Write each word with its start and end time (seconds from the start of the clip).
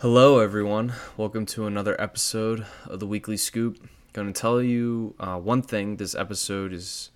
Hello, 0.00 0.38
everyone. 0.38 0.94
Welcome 1.18 1.44
to 1.44 1.66
another 1.66 1.94
episode 2.00 2.64
of 2.86 3.00
the 3.00 3.06
Weekly 3.06 3.36
Scoop. 3.36 3.86
Going 4.14 4.32
to 4.32 4.40
tell 4.40 4.62
you 4.62 5.14
uh, 5.20 5.36
one 5.36 5.60
thing. 5.60 5.96
This 5.96 6.14
episode 6.14 6.72
is 6.72 7.10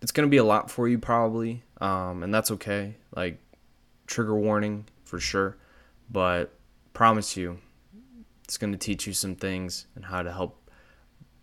it's 0.00 0.12
going 0.12 0.26
to 0.26 0.30
be 0.30 0.38
a 0.38 0.42
lot 0.42 0.70
for 0.70 0.88
you, 0.88 0.98
probably, 0.98 1.62
um, 1.78 2.22
and 2.22 2.32
that's 2.32 2.50
okay. 2.52 2.94
Like 3.14 3.38
trigger 4.06 4.34
warning 4.34 4.86
for 5.04 5.20
sure, 5.20 5.58
but 6.10 6.54
promise 6.94 7.36
you, 7.36 7.58
it's 8.44 8.56
going 8.56 8.72
to 8.72 8.78
teach 8.78 9.06
you 9.06 9.12
some 9.12 9.34
things 9.34 9.84
and 9.94 10.06
how 10.06 10.22
to 10.22 10.32
help 10.32 10.70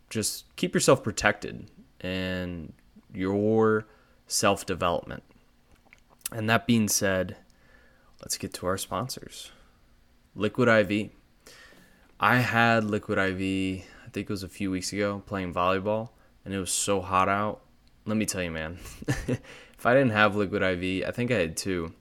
just 0.10 0.56
keep 0.56 0.74
yourself 0.74 1.04
protected 1.04 1.70
and 2.02 2.74
your 3.14 3.86
self 4.26 4.66
development. 4.66 5.22
And 6.32 6.50
that 6.50 6.66
being 6.66 6.88
said, 6.88 7.38
let's 8.22 8.40
get 8.40 8.56
to 8.56 8.66
our 8.66 8.80
sponsors. 8.80 9.52
Liquid 10.36 10.68
IV. 10.68 11.10
I 12.20 12.38
had 12.38 12.84
Liquid 12.84 13.18
IV, 13.18 13.84
I 14.06 14.10
think 14.12 14.30
it 14.30 14.30
was 14.30 14.44
a 14.44 14.50
few 14.50 14.72
weeks 14.72 14.94
ago, 14.94 15.24
playing 15.26 15.54
volleyball, 15.54 16.10
and 16.46 16.54
it 16.54 16.60
was 16.60 16.72
so 16.72 17.02
hot 17.02 17.30
out. 17.30 17.62
Let 18.06 18.18
me 18.18 18.26
tell 18.26 18.44
you, 18.44 18.52
man, 18.52 18.80
if 19.28 19.86
I 19.86 19.94
didn't 19.94 20.12
have 20.12 20.36
Liquid 20.36 20.62
IV, 20.62 21.08
I 21.08 21.12
think 21.12 21.32
I 21.32 21.36
had 21.36 21.58
two, 21.58 21.94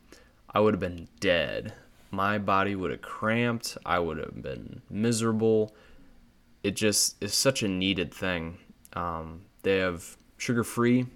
I 0.51 0.61
would 0.61 0.75
have 0.75 0.81
been 0.81 1.09
dead. 1.21 1.73
My 2.11 2.39
body 2.39 2.75
would 2.75 2.91
have 2.91 3.03
cramped. 3.03 3.79
I 3.87 3.99
would 3.99 4.19
have 4.19 4.43
been 4.43 4.83
miserable. 4.91 5.75
It 6.63 6.77
just 6.77 7.23
is 7.23 7.35
such 7.35 7.63
a 7.63 7.69
needed 7.69 8.13
thing. 8.13 8.59
Um, 8.93 9.43
they 9.63 9.79
have 9.79 10.17
sugar 10.37 10.65
free 10.65 11.07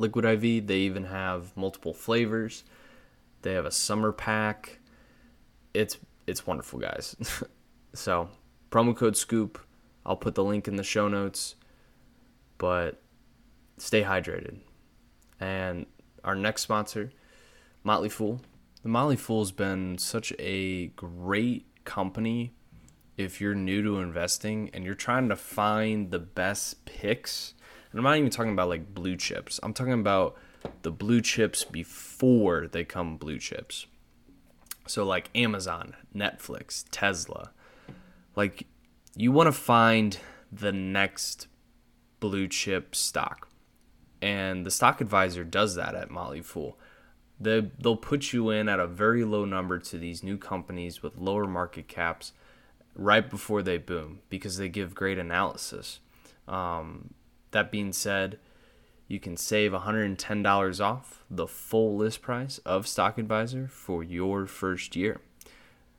Liquid 0.00 0.24
IV, 0.24 0.66
they 0.66 0.78
even 0.78 1.04
have 1.04 1.56
multiple 1.56 1.92
flavors. 1.92 2.64
They 3.42 3.52
have 3.52 3.66
a 3.66 3.70
summer 3.70 4.12
pack 4.12 4.79
it's 5.74 5.98
it's 6.26 6.46
wonderful, 6.46 6.78
guys. 6.78 7.16
so 7.92 8.28
promo 8.70 8.96
code 8.96 9.16
Scoop. 9.16 9.58
I'll 10.04 10.16
put 10.16 10.34
the 10.34 10.44
link 10.44 10.66
in 10.66 10.76
the 10.76 10.84
show 10.84 11.08
notes. 11.08 11.56
But 12.58 13.00
stay 13.78 14.02
hydrated. 14.02 14.58
And 15.38 15.86
our 16.22 16.34
next 16.34 16.62
sponsor, 16.62 17.12
Motley 17.82 18.08
Fool. 18.08 18.40
The 18.82 18.88
Motley 18.88 19.16
Fool's 19.16 19.52
been 19.52 19.98
such 19.98 20.32
a 20.38 20.88
great 20.88 21.66
company 21.84 22.54
if 23.16 23.40
you're 23.40 23.54
new 23.54 23.82
to 23.82 23.98
investing 23.98 24.70
and 24.72 24.84
you're 24.84 24.94
trying 24.94 25.28
to 25.28 25.36
find 25.36 26.10
the 26.10 26.18
best 26.18 26.84
picks. 26.84 27.54
And 27.90 27.98
I'm 27.98 28.04
not 28.04 28.16
even 28.16 28.30
talking 28.30 28.52
about 28.52 28.68
like 28.68 28.94
blue 28.94 29.16
chips. 29.16 29.60
I'm 29.62 29.74
talking 29.74 29.92
about 29.92 30.36
the 30.82 30.90
blue 30.90 31.20
chips 31.20 31.64
before 31.64 32.68
they 32.68 32.84
come 32.84 33.16
blue 33.16 33.38
chips. 33.38 33.86
So 34.90 35.04
like 35.04 35.30
Amazon, 35.36 35.94
Netflix, 36.14 36.84
Tesla. 36.90 37.52
Like 38.34 38.66
you 39.14 39.30
want 39.30 39.46
to 39.46 39.52
find 39.52 40.18
the 40.50 40.72
next 40.72 41.46
blue 42.18 42.48
chip 42.48 42.96
stock. 42.96 43.48
And 44.20 44.66
the 44.66 44.70
stock 44.70 45.00
advisor 45.00 45.44
does 45.44 45.76
that 45.76 45.94
at 45.94 46.10
Motley 46.10 46.42
Fool. 46.42 46.76
They, 47.38 47.70
they'll 47.78 47.96
put 47.96 48.32
you 48.32 48.50
in 48.50 48.68
at 48.68 48.80
a 48.80 48.86
very 48.86 49.24
low 49.24 49.44
number 49.44 49.78
to 49.78 49.96
these 49.96 50.24
new 50.24 50.36
companies 50.36 51.02
with 51.02 51.16
lower 51.16 51.46
market 51.46 51.86
caps 51.86 52.32
right 52.96 53.30
before 53.30 53.62
they 53.62 53.78
boom 53.78 54.20
because 54.28 54.58
they 54.58 54.68
give 54.68 54.94
great 54.94 55.18
analysis. 55.18 56.00
Um, 56.48 57.14
that 57.52 57.70
being 57.70 57.92
said, 57.92 58.38
you 59.10 59.18
can 59.18 59.36
save 59.36 59.72
$110 59.72 60.80
off 60.80 61.24
the 61.28 61.48
full 61.48 61.96
list 61.96 62.22
price 62.22 62.58
of 62.58 62.86
Stock 62.86 63.18
Advisor 63.18 63.66
for 63.66 64.04
your 64.04 64.46
first 64.46 64.94
year. 64.94 65.20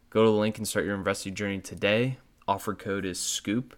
Go 0.10 0.24
to 0.24 0.32
the 0.32 0.38
link 0.38 0.58
and 0.58 0.66
start 0.66 0.86
your 0.86 0.96
investing 0.96 1.36
journey 1.36 1.60
today. 1.60 2.20
Offer 2.48 2.74
code 2.74 3.04
is 3.04 3.20
SCOOP, 3.20 3.76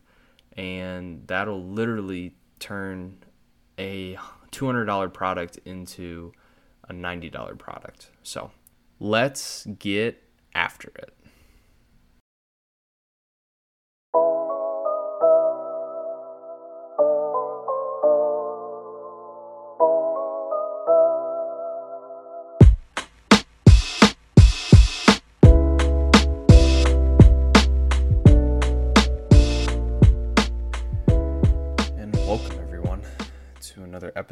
and 0.55 1.25
that'll 1.25 1.63
literally 1.63 2.35
turn 2.59 3.23
a 3.79 4.19
$200 4.51 5.11
product 5.11 5.57
into 5.65 6.31
a 6.87 6.93
$90 6.93 7.57
product. 7.57 8.11
So 8.21 8.51
let's 8.99 9.65
get 9.79 10.21
after 10.53 10.91
it. 10.95 11.11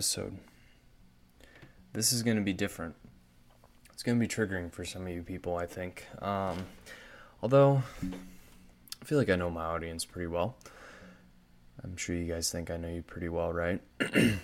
Episode. 0.01 0.35
This 1.93 2.11
is 2.11 2.23
going 2.23 2.37
to 2.37 2.41
be 2.41 2.53
different. 2.53 2.95
It's 3.93 4.01
going 4.01 4.19
to 4.19 4.19
be 4.19 4.27
triggering 4.27 4.71
for 4.71 4.83
some 4.83 5.03
of 5.03 5.09
you 5.09 5.21
people, 5.21 5.55
I 5.57 5.67
think. 5.67 6.07
Um, 6.23 6.65
although, 7.43 7.83
I 8.01 9.05
feel 9.05 9.19
like 9.19 9.29
I 9.29 9.35
know 9.35 9.51
my 9.51 9.63
audience 9.63 10.03
pretty 10.03 10.25
well. 10.25 10.55
I'm 11.83 11.95
sure 11.97 12.15
you 12.15 12.25
guys 12.25 12.51
think 12.51 12.71
I 12.71 12.77
know 12.77 12.87
you 12.87 13.03
pretty 13.03 13.29
well, 13.29 13.53
right? 13.53 13.79
I'm 13.99 14.39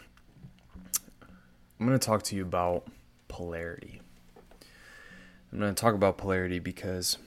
going 1.80 1.98
to 1.98 1.98
talk 1.98 2.22
to 2.26 2.36
you 2.36 2.44
about 2.44 2.86
polarity. 3.28 4.00
I'm 5.52 5.58
going 5.58 5.74
to 5.74 5.82
talk 5.82 5.96
about 5.96 6.20
polarity 6.20 6.60
because 6.60 7.18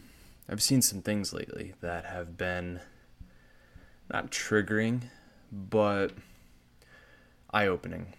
I've 0.49 0.63
seen 0.63 0.83
some 0.83 1.03
things 1.03 1.33
lately 1.33 1.75
that 1.81 2.05
have 2.05 2.37
been 2.39 2.79
not 4.09 4.31
triggering, 4.31 5.01
but 5.51 6.13
eye 7.53 7.67
opening. 7.67 8.15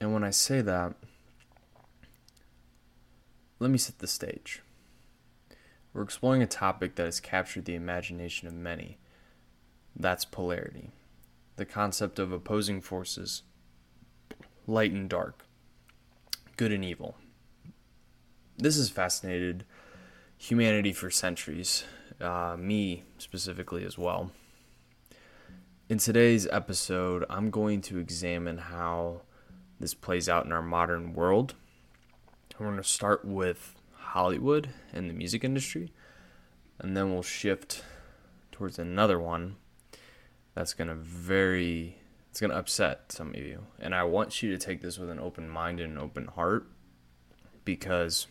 And 0.00 0.12
when 0.12 0.24
I 0.24 0.30
say 0.30 0.60
that, 0.60 0.94
let 3.58 3.70
me 3.70 3.78
set 3.78 3.98
the 3.98 4.06
stage. 4.06 4.62
We're 5.92 6.02
exploring 6.02 6.42
a 6.42 6.46
topic 6.46 6.96
that 6.96 7.06
has 7.06 7.20
captured 7.20 7.64
the 7.64 7.74
imagination 7.74 8.46
of 8.46 8.54
many. 8.54 8.98
That's 9.94 10.26
polarity, 10.26 10.90
the 11.56 11.64
concept 11.64 12.18
of 12.18 12.32
opposing 12.32 12.82
forces, 12.82 13.42
light 14.66 14.92
and 14.92 15.08
dark, 15.08 15.46
good 16.58 16.70
and 16.70 16.84
evil. 16.84 17.16
This 18.58 18.76
has 18.76 18.90
fascinated 18.90 19.64
humanity 20.36 20.92
for 20.92 21.10
centuries, 21.10 21.84
uh, 22.20 22.56
me 22.58 23.04
specifically 23.16 23.84
as 23.84 23.96
well. 23.96 24.32
In 25.88 25.98
today's 25.98 26.46
episode, 26.48 27.24
I'm 27.30 27.50
going 27.50 27.80
to 27.82 27.98
examine 27.98 28.58
how 28.58 29.22
this 29.80 29.94
plays 29.94 30.28
out 30.28 30.46
in 30.46 30.52
our 30.52 30.62
modern 30.62 31.12
world. 31.12 31.54
We're 32.58 32.66
going 32.66 32.78
to 32.78 32.84
start 32.84 33.24
with 33.24 33.74
Hollywood 33.92 34.70
and 34.92 35.10
the 35.10 35.14
music 35.14 35.44
industry, 35.44 35.92
and 36.78 36.96
then 36.96 37.12
we'll 37.12 37.22
shift 37.22 37.82
towards 38.50 38.78
another 38.78 39.20
one 39.20 39.56
that's 40.54 40.72
going 40.72 40.88
to 40.88 40.94
very 40.94 41.98
it's 42.30 42.40
going 42.42 42.50
to 42.50 42.58
upset 42.58 43.12
some 43.12 43.30
of 43.30 43.36
you. 43.36 43.64
And 43.78 43.94
I 43.94 44.04
want 44.04 44.42
you 44.42 44.50
to 44.50 44.58
take 44.58 44.82
this 44.82 44.98
with 44.98 45.08
an 45.08 45.18
open 45.18 45.48
mind 45.48 45.80
and 45.80 45.92
an 45.92 45.98
open 45.98 46.26
heart 46.26 46.66
because 47.64 48.26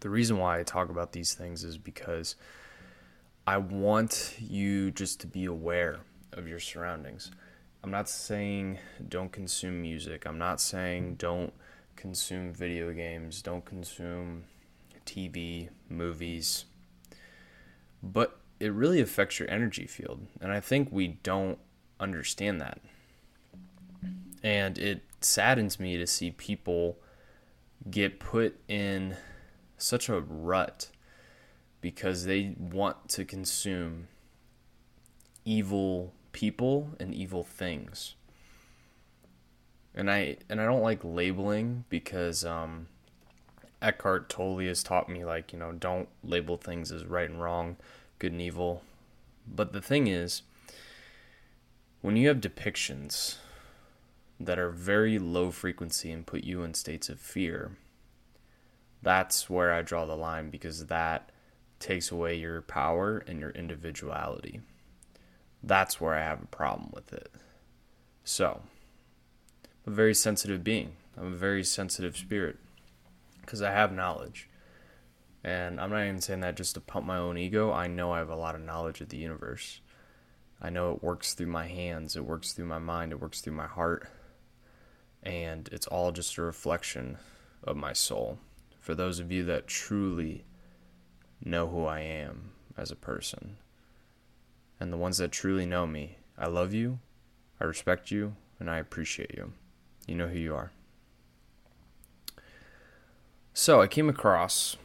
the 0.00 0.10
reason 0.10 0.38
why 0.38 0.58
I 0.58 0.64
talk 0.64 0.88
about 0.88 1.12
these 1.12 1.34
things 1.34 1.62
is 1.62 1.78
because 1.78 2.34
I 3.46 3.58
want 3.58 4.34
you 4.40 4.90
just 4.90 5.20
to 5.20 5.28
be 5.28 5.44
aware 5.44 6.00
of 6.32 6.48
your 6.48 6.58
surroundings. 6.58 7.30
I'm 7.84 7.90
not 7.90 8.08
saying 8.08 8.78
don't 9.10 9.30
consume 9.30 9.82
music. 9.82 10.24
I'm 10.24 10.38
not 10.38 10.58
saying 10.58 11.16
don't 11.16 11.52
consume 11.96 12.50
video 12.50 12.90
games, 12.94 13.42
don't 13.42 13.62
consume 13.62 14.44
TV, 15.04 15.68
movies. 15.90 16.64
But 18.02 18.38
it 18.58 18.72
really 18.72 19.02
affects 19.02 19.38
your 19.38 19.50
energy 19.50 19.86
field. 19.86 20.26
And 20.40 20.50
I 20.50 20.60
think 20.60 20.88
we 20.90 21.18
don't 21.22 21.58
understand 22.00 22.58
that. 22.62 22.80
And 24.42 24.78
it 24.78 25.02
saddens 25.20 25.78
me 25.78 25.98
to 25.98 26.06
see 26.06 26.30
people 26.30 26.96
get 27.90 28.18
put 28.18 28.58
in 28.66 29.14
such 29.76 30.08
a 30.08 30.20
rut 30.20 30.88
because 31.82 32.24
they 32.24 32.54
want 32.58 33.10
to 33.10 33.26
consume 33.26 34.08
evil 35.44 36.14
people 36.34 36.90
and 37.00 37.14
evil 37.14 37.44
things. 37.44 38.16
And 39.94 40.10
I 40.10 40.38
and 40.50 40.60
I 40.60 40.66
don't 40.66 40.82
like 40.82 41.00
labeling 41.04 41.84
because 41.88 42.44
um, 42.44 42.88
Eckhart 43.82 44.28
Tolle 44.28 44.58
has 44.66 44.82
taught 44.82 45.08
me 45.08 45.24
like 45.24 45.52
you 45.52 45.58
know 45.58 45.72
don't 45.72 46.08
label 46.24 46.56
things 46.58 46.92
as 46.92 47.04
right 47.06 47.30
and 47.30 47.42
wrong, 47.42 47.76
good 48.18 48.32
and 48.32 48.42
evil. 48.42 48.82
But 49.46 49.72
the 49.72 49.82
thing 49.82 50.06
is, 50.08 50.42
when 52.02 52.16
you 52.16 52.28
have 52.28 52.40
depictions 52.40 53.36
that 54.40 54.58
are 54.58 54.70
very 54.70 55.18
low 55.18 55.50
frequency 55.50 56.10
and 56.12 56.26
put 56.26 56.44
you 56.44 56.62
in 56.64 56.74
states 56.74 57.08
of 57.08 57.20
fear, 57.20 57.76
That's 59.02 59.50
where 59.50 59.72
I 59.72 59.82
draw 59.82 60.06
the 60.06 60.16
line 60.16 60.50
because 60.50 60.86
that 60.86 61.30
takes 61.78 62.10
away 62.10 62.36
your 62.36 62.62
power 62.62 63.18
and 63.26 63.38
your 63.40 63.50
individuality. 63.50 64.60
That's 65.66 66.00
where 66.00 66.14
I 66.14 66.22
have 66.22 66.42
a 66.42 66.46
problem 66.46 66.90
with 66.92 67.12
it. 67.12 67.30
So, 68.22 68.60
I'm 69.86 69.92
a 69.92 69.96
very 69.96 70.14
sensitive 70.14 70.62
being. 70.62 70.96
I'm 71.16 71.32
a 71.32 71.36
very 71.36 71.64
sensitive 71.64 72.16
spirit 72.16 72.58
because 73.40 73.62
I 73.62 73.70
have 73.70 73.92
knowledge. 73.92 74.50
And 75.42 75.80
I'm 75.80 75.90
not 75.90 76.02
even 76.02 76.20
saying 76.20 76.40
that 76.40 76.56
just 76.56 76.74
to 76.74 76.80
pump 76.80 77.06
my 77.06 77.16
own 77.16 77.38
ego. 77.38 77.72
I 77.72 77.86
know 77.86 78.12
I 78.12 78.18
have 78.18 78.30
a 78.30 78.36
lot 78.36 78.54
of 78.54 78.60
knowledge 78.60 79.00
of 79.00 79.08
the 79.08 79.16
universe. 79.16 79.80
I 80.60 80.68
know 80.70 80.92
it 80.92 81.02
works 81.02 81.34
through 81.34 81.48
my 81.48 81.66
hands, 81.66 82.16
it 82.16 82.24
works 82.24 82.52
through 82.52 82.66
my 82.66 82.78
mind, 82.78 83.12
it 83.12 83.20
works 83.20 83.40
through 83.40 83.54
my 83.54 83.66
heart. 83.66 84.08
And 85.22 85.68
it's 85.72 85.86
all 85.86 86.12
just 86.12 86.36
a 86.36 86.42
reflection 86.42 87.18
of 87.62 87.76
my 87.76 87.92
soul. 87.94 88.38
For 88.80 88.94
those 88.94 89.18
of 89.18 89.32
you 89.32 89.44
that 89.44 89.66
truly 89.66 90.44
know 91.42 91.68
who 91.68 91.86
I 91.86 92.00
am 92.00 92.52
as 92.76 92.90
a 92.90 92.96
person, 92.96 93.56
and 94.84 94.92
the 94.92 94.98
ones 94.98 95.16
that 95.16 95.32
truly 95.32 95.64
know 95.64 95.86
me, 95.86 96.18
I 96.36 96.46
love 96.46 96.74
you, 96.74 96.98
I 97.58 97.64
respect 97.64 98.10
you, 98.10 98.36
and 98.60 98.68
I 98.68 98.76
appreciate 98.76 99.32
you. 99.34 99.54
You 100.06 100.14
know 100.14 100.28
who 100.28 100.38
you 100.38 100.54
are. 100.54 100.72
So 103.54 103.80
I 103.80 103.86
came 103.86 104.10
across 104.10 104.76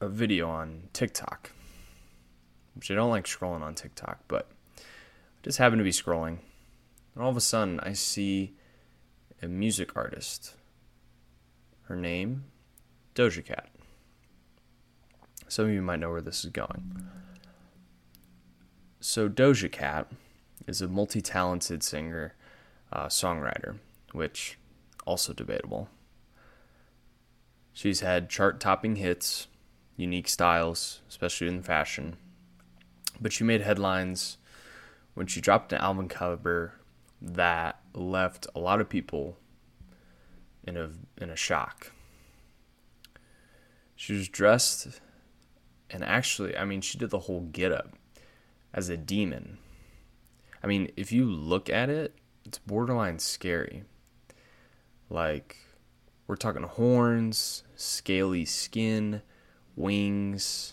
a 0.00 0.08
video 0.08 0.48
on 0.48 0.84
TikTok, 0.92 1.50
which 2.76 2.92
I 2.92 2.94
don't 2.94 3.10
like 3.10 3.24
scrolling 3.24 3.62
on 3.62 3.74
TikTok, 3.74 4.20
but 4.28 4.48
I 4.78 4.82
just 5.42 5.58
happened 5.58 5.80
to 5.80 5.84
be 5.84 5.90
scrolling. 5.90 6.38
And 7.16 7.24
all 7.24 7.30
of 7.30 7.36
a 7.36 7.40
sudden, 7.40 7.80
I 7.80 7.92
see 7.92 8.54
a 9.42 9.48
music 9.48 9.96
artist. 9.96 10.54
Her 11.88 11.96
name, 11.96 12.44
Doja 13.16 13.44
Cat. 13.44 13.68
Some 15.48 15.64
of 15.64 15.72
you 15.72 15.82
might 15.82 15.98
know 15.98 16.10
where 16.10 16.22
this 16.22 16.44
is 16.44 16.52
going. 16.52 17.08
So, 19.06 19.28
Doja 19.28 19.70
Cat 19.70 20.10
is 20.66 20.80
a 20.80 20.88
multi 20.88 21.20
talented 21.20 21.82
singer, 21.82 22.32
uh, 22.90 23.08
songwriter, 23.08 23.76
which 24.12 24.56
also 25.04 25.34
debatable. 25.34 25.90
She's 27.74 28.00
had 28.00 28.30
chart 28.30 28.60
topping 28.60 28.96
hits, 28.96 29.46
unique 29.98 30.26
styles, 30.26 31.02
especially 31.06 31.48
in 31.48 31.62
fashion. 31.62 32.16
But 33.20 33.34
she 33.34 33.44
made 33.44 33.60
headlines 33.60 34.38
when 35.12 35.26
she 35.26 35.42
dropped 35.42 35.74
an 35.74 35.82
album 35.82 36.08
cover 36.08 36.72
that 37.20 37.80
left 37.92 38.46
a 38.54 38.58
lot 38.58 38.80
of 38.80 38.88
people 38.88 39.36
in 40.66 40.78
a 40.78 40.92
in 41.20 41.28
a 41.28 41.36
shock. 41.36 41.92
She 43.96 44.14
was 44.14 44.28
dressed 44.28 44.98
and 45.90 46.02
actually, 46.02 46.56
I 46.56 46.64
mean, 46.64 46.80
she 46.80 46.96
did 46.96 47.10
the 47.10 47.18
whole 47.18 47.42
get 47.42 47.70
up 47.70 47.98
as 48.74 48.88
a 48.88 48.96
demon. 48.96 49.56
I 50.62 50.66
mean, 50.66 50.90
if 50.96 51.12
you 51.12 51.24
look 51.24 51.70
at 51.70 51.88
it, 51.88 52.16
it's 52.44 52.58
borderline 52.58 53.20
scary. 53.20 53.84
Like 55.08 55.56
we're 56.26 56.36
talking 56.36 56.64
horns, 56.64 57.62
scaly 57.76 58.44
skin, 58.44 59.22
wings, 59.76 60.72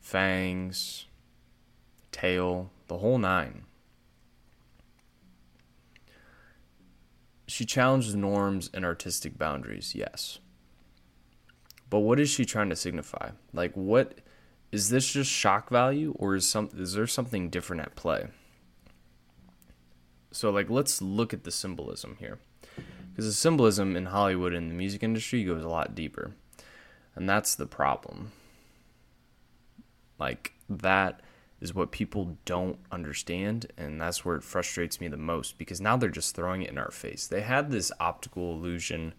fangs, 0.00 1.06
tail, 2.10 2.70
the 2.88 2.98
whole 2.98 3.18
nine. 3.18 3.64
She 7.46 7.64
challenges 7.64 8.16
norms 8.16 8.68
and 8.74 8.84
artistic 8.84 9.38
boundaries, 9.38 9.94
yes. 9.94 10.40
But 11.88 12.00
what 12.00 12.18
is 12.18 12.28
she 12.28 12.44
trying 12.44 12.70
to 12.70 12.76
signify? 12.76 13.30
Like 13.52 13.72
what 13.74 14.18
is 14.72 14.88
this 14.88 15.12
just 15.12 15.30
shock 15.30 15.70
value 15.70 16.14
or 16.18 16.34
is 16.34 16.48
some 16.48 16.70
is 16.76 16.94
there 16.94 17.06
something 17.06 17.50
different 17.50 17.82
at 17.82 17.96
play? 17.96 18.28
So 20.30 20.50
like 20.50 20.70
let's 20.70 21.00
look 21.00 21.32
at 21.32 21.44
the 21.44 21.50
symbolism 21.50 22.16
here 22.18 22.38
because 23.10 23.26
the 23.26 23.32
symbolism 23.32 23.96
in 23.96 24.06
Hollywood 24.06 24.52
and 24.52 24.70
the 24.70 24.74
music 24.74 25.02
industry 25.02 25.42
goes 25.42 25.64
a 25.64 25.68
lot 25.68 25.94
deeper. 25.94 26.32
And 27.14 27.26
that's 27.26 27.54
the 27.54 27.66
problem. 27.66 28.32
Like, 30.18 30.52
that 30.68 31.20
is 31.60 31.74
what 31.74 31.90
people 31.90 32.36
don't 32.44 32.78
understand, 32.92 33.72
and 33.78 33.98
that's 33.98 34.24
where 34.24 34.36
it 34.36 34.44
frustrates 34.44 35.00
me 35.00 35.08
the 35.08 35.16
most 35.16 35.56
because 35.56 35.80
now 35.80 35.96
they're 35.96 36.10
just 36.10 36.36
throwing 36.36 36.60
it 36.60 36.70
in 36.70 36.76
our 36.76 36.90
face. 36.90 37.26
They 37.26 37.40
had 37.40 37.70
this 37.70 37.90
optical 37.98 38.52
illusion 38.52 39.14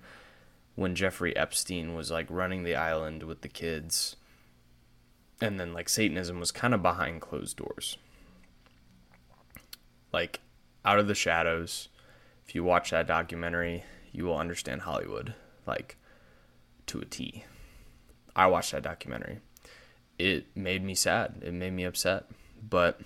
when 0.76 0.94
Jeffrey 0.94 1.36
Epstein 1.36 1.96
was 1.96 2.12
like 2.12 2.28
running 2.30 2.62
the 2.62 2.76
island 2.76 3.24
with 3.24 3.42
the 3.42 3.48
kids, 3.48 4.16
and 5.42 5.60
then 5.60 5.74
like 5.74 5.90
Satanism 5.90 6.40
was 6.40 6.52
kind 6.52 6.74
of 6.74 6.82
behind 6.82 7.22
closed 7.22 7.58
doors. 7.58 7.98
Like, 10.14 10.40
out 10.86 11.00
of 11.00 11.08
the 11.08 11.16
shadows 11.16 11.90
if 12.48 12.56
you 12.56 12.64
watch 12.64 12.92
that 12.92 13.08
documentary, 13.08 13.84
you 14.14 14.24
will 14.24 14.38
understand 14.38 14.82
Hollywood 14.82 15.34
like 15.66 15.98
to 16.88 17.00
a 17.00 17.06
T. 17.06 17.44
I 18.36 18.48
watched 18.48 18.72
that 18.72 18.84
documentary. 18.84 19.40
It 20.18 20.46
made 20.56 20.84
me 20.84 20.96
sad. 20.96 21.42
It 21.42 21.54
made 21.54 21.74
me 21.74 21.84
upset, 21.84 22.26
but 22.68 23.02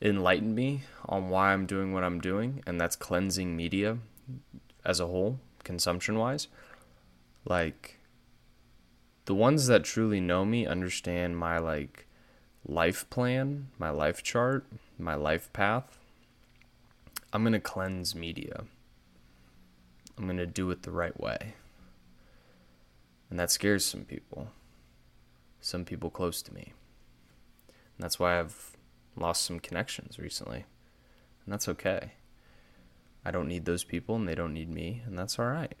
it 0.00 0.08
enlightened 0.08 0.54
me 0.54 0.84
on 1.06 1.28
why 1.28 1.52
I'm 1.52 1.66
doing 1.66 1.92
what 1.92 2.04
I'm 2.04 2.20
doing, 2.20 2.62
and 2.66 2.80
that's 2.80 2.94
cleansing 2.94 3.56
media 3.56 3.98
as 4.84 5.00
a 5.00 5.06
whole, 5.06 5.40
consumption 5.64 6.18
wise. 6.18 6.46
Like 7.44 7.97
the 9.28 9.34
ones 9.34 9.66
that 9.66 9.84
truly 9.84 10.20
know 10.20 10.44
me 10.44 10.66
understand 10.66 11.36
my 11.36 11.58
like 11.58 12.06
life 12.66 13.08
plan, 13.10 13.68
my 13.78 13.90
life 13.90 14.22
chart, 14.22 14.66
my 14.98 15.14
life 15.14 15.52
path 15.52 15.98
I'm 17.32 17.42
going 17.42 17.52
to 17.52 17.60
cleanse 17.60 18.14
media. 18.14 18.64
I'm 20.16 20.24
going 20.24 20.38
to 20.38 20.46
do 20.46 20.70
it 20.70 20.82
the 20.82 20.90
right 20.90 21.18
way. 21.20 21.54
And 23.28 23.38
that 23.38 23.50
scares 23.50 23.84
some 23.84 24.04
people, 24.04 24.48
some 25.60 25.84
people 25.84 26.08
close 26.08 26.40
to 26.42 26.54
me. 26.54 26.72
And 27.66 28.04
that's 28.04 28.18
why 28.18 28.40
I've 28.40 28.76
lost 29.14 29.44
some 29.44 29.60
connections 29.60 30.18
recently. 30.18 30.64
And 31.44 31.52
that's 31.52 31.68
okay. 31.68 32.12
I 33.26 33.30
don't 33.30 33.48
need 33.48 33.66
those 33.66 33.84
people 33.84 34.16
and 34.16 34.26
they 34.26 34.34
don't 34.34 34.54
need 34.54 34.70
me, 34.70 35.02
and 35.04 35.18
that's 35.18 35.38
all 35.38 35.46
right. 35.46 35.76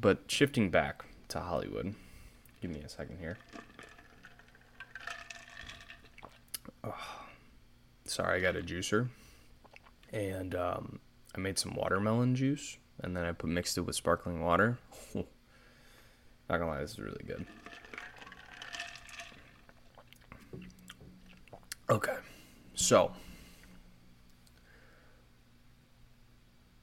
But 0.00 0.30
shifting 0.30 0.70
back 0.70 1.04
to 1.28 1.40
Hollywood, 1.40 1.94
give 2.60 2.70
me 2.70 2.80
a 2.80 2.88
second 2.88 3.18
here. 3.18 3.38
Oh. 6.82 7.24
Sorry, 8.06 8.36
I 8.38 8.40
got 8.40 8.54
a 8.54 8.60
juicer, 8.60 9.08
and 10.12 10.54
um, 10.54 11.00
I 11.34 11.40
made 11.40 11.58
some 11.58 11.74
watermelon 11.74 12.36
juice, 12.36 12.76
and 13.00 13.16
then 13.16 13.24
I 13.24 13.32
put 13.32 13.48
mixed 13.48 13.78
it 13.78 13.80
with 13.80 13.96
sparkling 13.96 14.42
water. 14.42 14.78
Not 15.14 15.24
gonna 16.48 16.66
lie, 16.66 16.80
this 16.80 16.92
is 16.92 16.98
really 16.98 17.24
good. 17.26 17.46
Okay, 21.88 22.16
so 22.74 23.12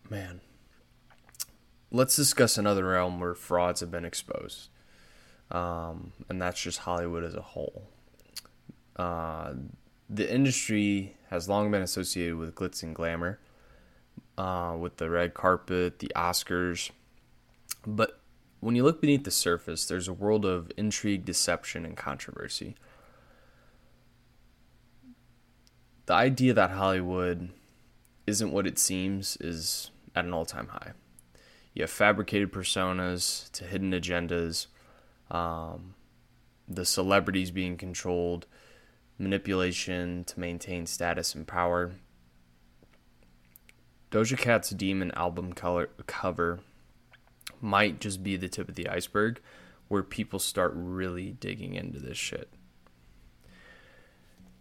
man, 0.10 0.42
let's 1.92 2.16
discuss 2.16 2.58
another 2.58 2.86
realm 2.86 3.20
where 3.20 3.36
frauds 3.36 3.82
have 3.82 3.92
been 3.92 4.06
exposed, 4.06 4.70
um, 5.52 6.14
and 6.30 6.42
that's 6.42 6.62
just 6.62 6.80
Hollywood 6.80 7.24
as 7.24 7.36
a 7.36 7.42
whole. 7.42 7.84
Uh, 8.96 9.54
the 10.10 10.34
industry 10.34 11.16
has 11.30 11.48
long 11.48 11.72
been 11.72 11.82
associated 11.82 12.36
with 12.36 12.56
glitz 12.56 12.84
and 12.84 12.96
glamour, 12.96 13.40
uh, 14.38 14.76
with 14.80 14.98
the 14.98 15.10
red 15.10 15.34
carpet, 15.34 16.00
the 16.00 16.12
Oscars. 16.16 16.92
But 17.86 18.20
when 18.60 18.76
you 18.76 18.84
look 18.84 19.02
beneath 19.02 19.24
the 19.24 19.32
surface, 19.32 19.86
there's 19.86 20.08
a 20.08 20.14
world 20.14 20.46
of 20.46 20.72
intrigue, 20.78 21.26
deception, 21.26 21.86
and 21.86 21.98
controversy. 21.98 22.76
The 26.06 26.14
idea 26.14 26.54
that 26.54 26.72
Hollywood 26.72 27.50
isn't 28.28 28.52
what 28.52 28.68
it 28.68 28.78
seems 28.78 29.38
is 29.38 29.92
at 30.16 30.26
an 30.26 30.34
all 30.34 30.46
time 30.46 30.68
high. 30.68 30.92
You 31.74 31.84
have 31.84 31.90
fabricated 31.90 32.52
personas 32.52 33.50
to 33.52 33.64
hidden 33.64 33.92
agendas, 33.92 34.68
um, 35.30 35.96
the 36.68 36.86
celebrities 36.86 37.52
being 37.52 37.78
controlled 37.78 38.46
manipulation 39.18 40.24
to 40.26 40.40
maintain 40.40 40.86
status 40.86 41.36
and 41.36 41.48
power. 41.48 41.94
Doja 44.10 44.38
Cat's 44.38 44.72
Demon 44.72 45.12
album 45.16 45.54
color, 45.54 45.90
cover 46.08 46.60
might 47.62 48.02
just 48.02 48.24
be 48.24 48.36
the 48.36 48.50
tip 48.50 48.68
of 48.68 48.76
the 48.76 48.90
iceberg 48.90 49.40
where 49.88 50.04
people 50.04 50.40
start 50.40 50.74
really 50.76 51.32
digging 51.32 51.76
into 51.76 52.00
this 52.00 52.18
shit. 52.18 52.50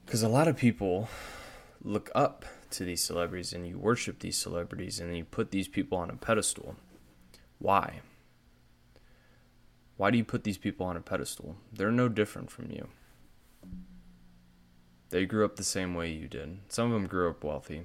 Because 0.05 0.23
a 0.23 0.29
lot 0.29 0.49
of 0.49 0.57
people 0.57 1.09
look 1.83 2.11
up 2.15 2.45
to 2.71 2.85
these 2.85 3.03
celebrities 3.03 3.53
and 3.53 3.67
you 3.67 3.79
worship 3.79 4.21
these 4.21 4.37
celebrities 4.37 5.01
and 5.01 5.17
you 5.17 5.25
put 5.25 5.51
these 5.51 5.69
people 5.69 5.99
on 5.99 6.11
a 6.11 6.17
pedestal. 6.17 6.77
Why? 7.61 8.01
Why 9.97 10.11
do 10.11 10.17
you 10.17 10.25
put 10.25 10.45
these 10.45 10.59
people 10.59 10.87
on 10.87 10.97
a 10.97 11.01
pedestal? 11.01 11.57
They're 11.73 11.93
no 11.93 12.09
different 12.09 12.51
from 12.51 12.71
you. 12.71 12.89
They 15.11 15.27
grew 15.27 15.45
up 15.45 15.57
the 15.57 15.63
same 15.63 15.95
way 15.95 16.11
you 16.11 16.27
did. 16.27 16.61
Some 16.69 16.87
of 16.87 16.93
them 16.93 17.07
grew 17.07 17.29
up 17.29 17.45
wealthy, 17.45 17.83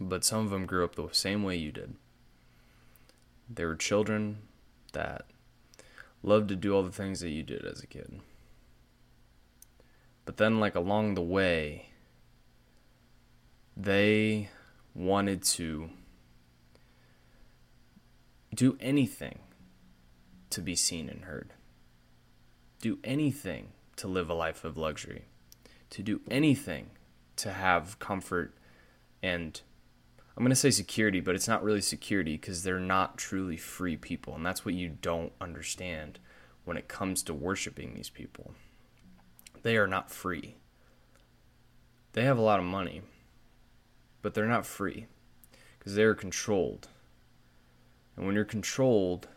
but 0.00 0.24
some 0.24 0.44
of 0.44 0.50
them 0.50 0.66
grew 0.66 0.84
up 0.84 0.96
the 0.96 1.08
same 1.12 1.44
way 1.44 1.56
you 1.56 1.70
did. 1.70 1.94
They 3.48 3.64
were 3.64 3.76
children 3.76 4.38
that 4.92 5.26
loved 6.22 6.48
to 6.48 6.56
do 6.56 6.74
all 6.74 6.82
the 6.82 6.90
things 6.90 7.20
that 7.20 7.30
you 7.30 7.44
did 7.44 7.64
as 7.64 7.80
a 7.80 7.86
kid. 7.86 8.20
But 10.24 10.36
then, 10.36 10.58
like, 10.58 10.74
along 10.74 11.14
the 11.14 11.22
way, 11.22 11.90
they 13.76 14.50
wanted 14.94 15.44
to 15.44 15.90
do 18.58 18.76
anything 18.80 19.38
to 20.50 20.60
be 20.60 20.74
seen 20.74 21.08
and 21.08 21.26
heard, 21.26 21.52
do 22.80 22.98
anything 23.04 23.68
to 23.94 24.08
live 24.08 24.28
a 24.28 24.34
life 24.34 24.64
of 24.64 24.76
luxury, 24.76 25.26
to 25.90 26.02
do 26.02 26.20
anything 26.28 26.90
to 27.36 27.52
have 27.52 28.00
comfort 28.00 28.52
and 29.22 29.60
I'm 30.36 30.42
going 30.42 30.50
to 30.50 30.56
say 30.56 30.70
security, 30.70 31.20
but 31.20 31.36
it's 31.36 31.46
not 31.46 31.62
really 31.62 31.80
security 31.80 32.32
because 32.32 32.64
they're 32.64 32.80
not 32.80 33.16
truly 33.16 33.56
free 33.56 33.96
people. 33.96 34.34
And 34.34 34.44
that's 34.44 34.64
what 34.64 34.74
you 34.74 34.88
don't 34.88 35.32
understand 35.40 36.18
when 36.64 36.76
it 36.76 36.88
comes 36.88 37.22
to 37.24 37.34
worshiping 37.34 37.94
these 37.94 38.10
people. 38.10 38.54
They 39.62 39.76
are 39.76 39.88
not 39.88 40.10
free. 40.10 40.56
They 42.12 42.24
have 42.24 42.38
a 42.38 42.42
lot 42.42 42.58
of 42.58 42.66
money, 42.66 43.02
but 44.20 44.34
they're 44.34 44.46
not 44.46 44.66
free 44.66 45.06
because 45.78 45.94
they 45.94 46.04
are 46.04 46.14
controlled. 46.14 46.88
And 48.18 48.26
when 48.26 48.34
you're 48.34 48.44
controlled, 48.44 49.28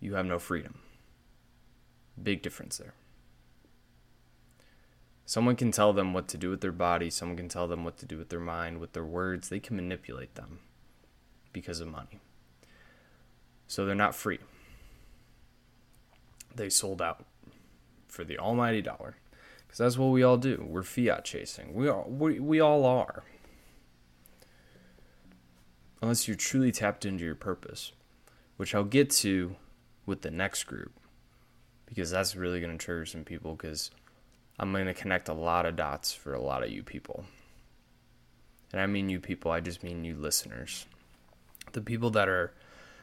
you 0.00 0.14
have 0.14 0.24
no 0.24 0.38
freedom. 0.38 0.78
Big 2.20 2.40
difference 2.40 2.78
there. 2.78 2.94
Someone 5.26 5.56
can 5.56 5.70
tell 5.70 5.92
them 5.92 6.14
what 6.14 6.26
to 6.28 6.38
do 6.38 6.48
with 6.48 6.62
their 6.62 6.72
body, 6.72 7.10
someone 7.10 7.36
can 7.36 7.50
tell 7.50 7.68
them 7.68 7.84
what 7.84 7.98
to 7.98 8.06
do 8.06 8.16
with 8.16 8.30
their 8.30 8.40
mind, 8.40 8.80
with 8.80 8.94
their 8.94 9.04
words. 9.04 9.50
They 9.50 9.60
can 9.60 9.76
manipulate 9.76 10.36
them 10.36 10.60
because 11.52 11.80
of 11.80 11.88
money. 11.88 12.18
So 13.68 13.84
they're 13.84 13.94
not 13.94 14.14
free. 14.14 14.38
They 16.56 16.70
sold 16.70 17.02
out 17.02 17.26
for 18.08 18.24
the 18.24 18.38
almighty 18.38 18.80
dollar. 18.80 19.16
Because 19.66 19.78
that's 19.78 19.98
what 19.98 20.06
we 20.06 20.22
all 20.22 20.38
do. 20.38 20.66
We're 20.66 20.82
fiat 20.82 21.26
chasing. 21.26 21.74
We, 21.74 21.88
all, 21.88 22.06
we, 22.08 22.40
we 22.40 22.58
all 22.58 22.86
are. 22.86 23.22
Unless 26.02 26.26
you're 26.26 26.36
truly 26.36 26.72
tapped 26.72 27.04
into 27.04 27.24
your 27.24 27.34
purpose, 27.34 27.92
which 28.56 28.74
I'll 28.74 28.84
get 28.84 29.10
to 29.10 29.56
with 30.06 30.22
the 30.22 30.30
next 30.30 30.64
group. 30.64 30.92
Because 31.86 32.10
that's 32.10 32.36
really 32.36 32.60
going 32.60 32.76
to 32.76 32.84
trigger 32.84 33.04
some 33.06 33.24
people. 33.24 33.54
Because 33.54 33.90
I'm 34.58 34.72
going 34.72 34.86
to 34.86 34.94
connect 34.94 35.28
a 35.28 35.34
lot 35.34 35.66
of 35.66 35.76
dots 35.76 36.12
for 36.12 36.34
a 36.34 36.40
lot 36.40 36.62
of 36.62 36.70
you 36.70 36.82
people. 36.82 37.24
And 38.72 38.80
I 38.80 38.86
mean 38.86 39.08
you 39.08 39.20
people, 39.20 39.50
I 39.50 39.60
just 39.60 39.82
mean 39.82 40.04
you 40.04 40.14
listeners. 40.14 40.86
The 41.72 41.80
people 41.80 42.10
that 42.10 42.28
are 42.28 42.52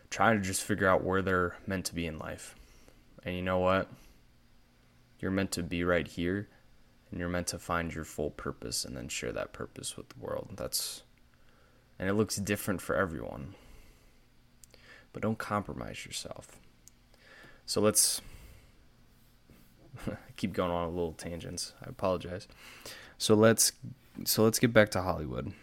trying 0.09 0.39
to 0.39 0.45
just 0.45 0.63
figure 0.63 0.87
out 0.87 1.03
where 1.03 1.21
they're 1.21 1.57
meant 1.65 1.85
to 1.85 1.95
be 1.95 2.07
in 2.07 2.17
life. 2.17 2.55
And 3.23 3.35
you 3.35 3.41
know 3.41 3.59
what? 3.59 3.89
You're 5.19 5.31
meant 5.31 5.51
to 5.53 5.63
be 5.63 5.83
right 5.83 6.07
here 6.07 6.47
and 7.11 7.19
you're 7.19 7.29
meant 7.29 7.47
to 7.47 7.59
find 7.59 7.93
your 7.93 8.03
full 8.03 8.29
purpose 8.29 8.85
and 8.85 8.95
then 8.95 9.07
share 9.07 9.31
that 9.31 9.53
purpose 9.53 9.97
with 9.97 10.09
the 10.09 10.19
world. 10.19 10.51
That's 10.55 11.03
and 11.99 12.09
it 12.09 12.13
looks 12.13 12.35
different 12.37 12.81
for 12.81 12.95
everyone. 12.95 13.55
But 15.13 15.21
don't 15.21 15.37
compromise 15.37 16.05
yourself. 16.05 16.59
So 17.65 17.81
let's 17.81 18.21
keep 20.37 20.53
going 20.53 20.71
on 20.71 20.85
a 20.85 20.89
little 20.89 21.13
tangents. 21.13 21.73
I 21.85 21.89
apologize. 21.89 22.47
So 23.17 23.33
let's 23.33 23.71
so 24.25 24.43
let's 24.43 24.59
get 24.59 24.73
back 24.73 24.89
to 24.91 25.01
Hollywood. 25.01 25.53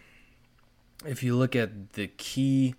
If 1.05 1.23
you 1.23 1.35
look 1.35 1.55
at 1.55 1.93
the 1.93 2.07
key 2.07 2.75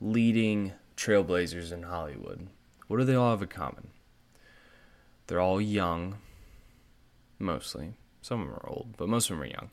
leading 0.00 0.72
trailblazers 0.96 1.72
in 1.72 1.84
Hollywood, 1.84 2.48
what 2.88 2.98
do 2.98 3.04
they 3.04 3.14
all 3.14 3.30
have 3.30 3.42
in 3.42 3.48
common? 3.48 3.88
They're 5.26 5.40
all 5.40 5.60
young, 5.60 6.18
mostly. 7.38 7.94
Some 8.20 8.40
of 8.40 8.46
them 8.46 8.56
are 8.56 8.68
old, 8.68 8.94
but 8.96 9.08
most 9.08 9.30
of 9.30 9.36
them 9.36 9.42
are 9.42 9.50
young. 9.50 9.70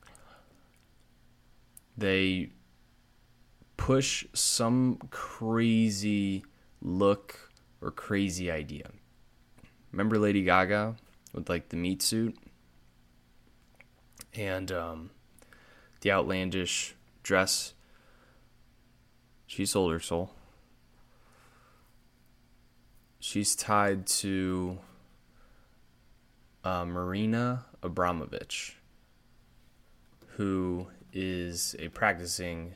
They 1.98 2.50
push 3.82 4.28
some 4.32 4.96
crazy 5.10 6.46
look 6.84 7.52
or 7.82 7.90
crazy 7.90 8.52
idea. 8.52 8.92
Remember 9.92 10.20
Lady 10.20 10.44
Gaga 10.44 10.98
with 11.34 11.50
like 11.50 11.70
the 11.70 11.78
meat 11.78 12.04
suit 12.04 12.38
and 14.36 14.72
um, 14.72 15.10
the 16.02 16.12
outlandish 16.12 16.94
dress. 17.24 17.74
She 19.48 19.66
sold 19.66 19.92
her 19.94 20.00
soul. 20.00 20.30
She's 23.20 23.56
tied 23.56 24.06
to 24.22 24.78
uh, 26.64 26.86
Marina 26.86 27.66
Abramovic, 27.82 28.74
who 30.38 30.86
is 31.12 31.76
a 31.80 31.88
practicing 31.88 32.76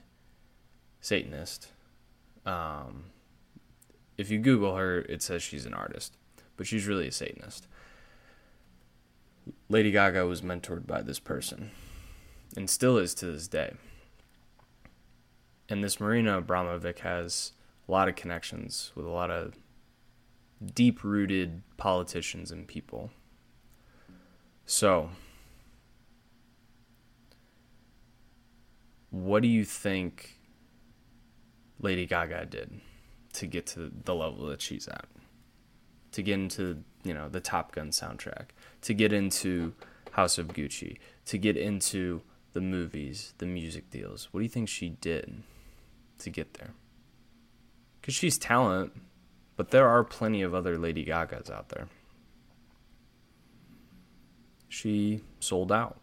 Satanist. 1.06 1.68
Um, 2.48 3.12
if 4.18 4.32
you 4.32 4.40
Google 4.40 4.76
her, 4.76 5.02
it 5.02 5.22
says 5.22 5.44
she's 5.44 5.68
an 5.68 5.74
artist, 5.76 6.18
but 6.58 6.66
she's 6.66 6.88
really 6.88 7.08
a 7.08 7.12
Satanist. 7.12 7.68
Lady 9.70 9.92
Gaga 9.92 10.26
was 10.26 10.42
mentored 10.42 10.88
by 10.88 11.04
this 11.04 11.20
person 11.20 11.70
and 12.58 12.68
still 12.68 12.98
is 12.98 13.14
to 13.16 13.28
this 13.28 13.48
day. 13.48 13.76
And 15.70 15.84
this 15.84 16.00
Marina 16.00 16.42
Abramovic 16.42 17.00
has 17.00 17.52
a 17.88 17.92
lot 17.92 18.10
of 18.10 18.16
connections 18.16 18.92
with 18.96 19.06
a 19.06 19.10
lot 19.10 19.30
of 19.30 19.54
deep 20.74 21.04
rooted 21.04 21.62
politicians 21.78 22.50
and 22.50 22.68
people. 22.68 23.12
So, 24.66 25.12
what 29.12 29.44
do 29.44 29.48
you 29.48 29.64
think 29.64 30.35
Lady 31.80 32.06
Gaga 32.06 32.46
did 32.46 32.80
to 33.34 33.48
get 33.48 33.66
to 33.68 33.92
the 34.04 34.16
level 34.16 34.48
that 34.48 34.62
she's 34.62 34.88
at? 34.88 35.06
To 36.14 36.22
get 36.22 36.36
into, 36.36 36.84
you 37.04 37.14
know, 37.14 37.28
the 37.28 37.42
Top 37.42 37.74
Gun 37.74 37.90
soundtrack, 37.90 38.48
to 38.82 38.94
get 38.94 39.12
into 39.12 39.74
House 40.12 40.38
of 40.38 40.48
Gucci, 40.50 40.98
to 41.26 41.38
get 41.38 41.58
into 41.58 42.22
the 42.54 42.62
movies, 42.62 43.34
the 43.38 43.46
music 43.46 43.90
deals. 43.90 44.30
What 44.32 44.40
do 44.40 44.44
you 44.44 44.50
think 44.50 44.70
she 44.70 44.90
did 44.90 45.44
to 46.20 46.30
get 46.30 46.54
there? 46.54 46.72
Because 48.00 48.14
she's 48.14 48.38
talent, 48.38 48.94
but 49.58 49.72
there 49.72 49.90
are 49.90 50.04
plenty 50.04 50.42
of 50.42 50.54
other 50.54 50.78
Lady 50.78 51.06
Gagas 51.06 51.52
out 51.52 51.70
there. 51.70 51.88
She 54.70 55.22
sold 55.40 55.72
out. 55.72 56.00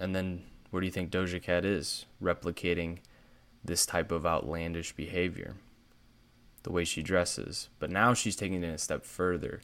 And 0.00 0.16
then 0.16 0.44
where 0.72 0.80
do 0.80 0.86
you 0.86 0.92
think 0.92 1.10
Doja 1.10 1.40
Cat 1.40 1.64
is 1.64 2.06
replicating 2.20 2.98
this 3.64 3.86
type 3.86 4.10
of 4.10 4.26
outlandish 4.26 4.92
behavior? 4.92 5.54
the 6.62 6.72
way 6.72 6.84
she 6.84 7.02
dresses. 7.02 7.68
But 7.78 7.90
now 7.90 8.14
she's 8.14 8.36
taking 8.36 8.62
it 8.62 8.68
a 8.68 8.78
step 8.78 9.04
further 9.04 9.60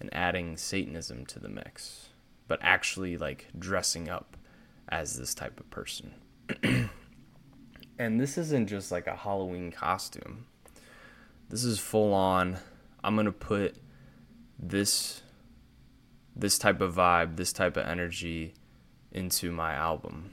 and 0.00 0.12
adding 0.12 0.56
Satanism 0.56 1.26
to 1.26 1.38
the 1.38 1.48
mix, 1.48 2.08
but 2.48 2.58
actually 2.62 3.16
like 3.16 3.48
dressing 3.58 4.08
up 4.08 4.36
as 4.88 5.18
this 5.18 5.34
type 5.34 5.60
of 5.60 5.70
person. 5.70 6.14
and 7.98 8.20
this 8.20 8.38
isn't 8.38 8.68
just 8.68 8.90
like 8.90 9.06
a 9.06 9.16
Halloween 9.16 9.70
costume. 9.70 10.46
This 11.48 11.64
is 11.64 11.78
full 11.78 12.12
on 12.12 12.58
I'm 13.02 13.14
going 13.14 13.26
to 13.26 13.32
put 13.32 13.76
this 14.58 15.22
this 16.36 16.58
type 16.58 16.80
of 16.80 16.94
vibe, 16.94 17.36
this 17.36 17.52
type 17.52 17.76
of 17.76 17.86
energy 17.86 18.54
into 19.10 19.50
my 19.50 19.74
album. 19.74 20.30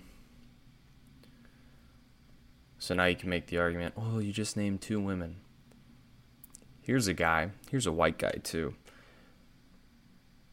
So 2.87 2.95
now 2.95 3.03
you 3.03 3.17
can 3.17 3.29
make 3.29 3.47
the 3.47 3.57
argument, 3.57 3.95
oh, 3.97 4.19
you 4.19 4.31
just 4.31 4.55
named 4.55 4.79
two 4.79 5.01
women. 5.01 5.35
Here's 6.79 7.09
a 7.09 7.13
guy. 7.13 7.49
Here's 7.69 7.85
a 7.85 7.91
white 7.91 8.17
guy, 8.17 8.35
too. 8.43 8.75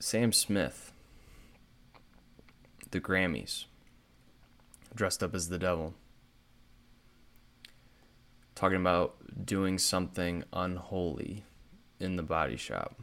Sam 0.00 0.32
Smith. 0.32 0.92
The 2.90 3.00
Grammys. 3.00 3.66
Dressed 4.96 5.22
up 5.22 5.32
as 5.32 5.48
the 5.48 5.60
devil. 5.60 5.94
Talking 8.56 8.80
about 8.80 9.14
doing 9.46 9.78
something 9.78 10.42
unholy 10.52 11.44
in 12.00 12.16
the 12.16 12.24
body 12.24 12.56
shop. 12.56 13.00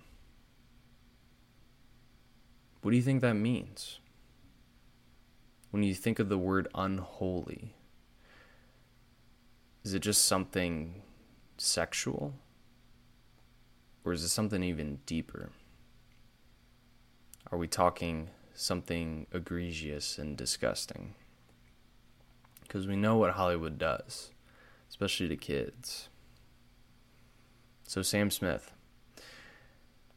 What 2.82 2.92
do 2.92 2.98
you 2.98 3.04
think 3.04 3.22
that 3.22 3.36
means? 3.36 4.00
When 5.70 5.84
you 5.84 5.94
think 5.94 6.20
of 6.20 6.28
the 6.28 6.38
word 6.38 6.68
unholy, 6.76 7.76
Is 9.84 9.94
it 9.94 10.00
just 10.00 10.26
something 10.26 11.02
sexual? 11.58 12.34
Or 14.04 14.14
is 14.14 14.24
it 14.24 14.30
something 14.30 14.64
even 14.64 15.00
deeper? 15.06 15.50
Are 17.52 17.58
we 17.58 17.68
talking 17.68 18.30
something 18.54 19.28
egregious 19.32 20.18
and 20.18 20.38
disgusting? 20.38 21.16
Because 22.62 22.88
we 22.88 22.96
know 22.96 23.18
what 23.18 23.34
Hollywood 23.34 23.78
does, 23.78 24.32
especially 24.90 25.28
to 25.28 25.36
kids. 25.36 26.10
So, 27.84 28.02
Sam 28.02 28.32
Smith 28.32 28.72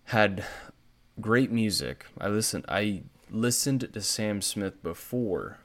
had 0.04 0.44
great 1.21 1.50
music. 1.50 2.06
I 2.21 2.28
listened 2.28 2.64
I 2.68 3.02
listened 3.30 3.88
to 3.92 4.00
Sam 4.00 4.40
Smith 4.40 4.80
before 4.83 5.59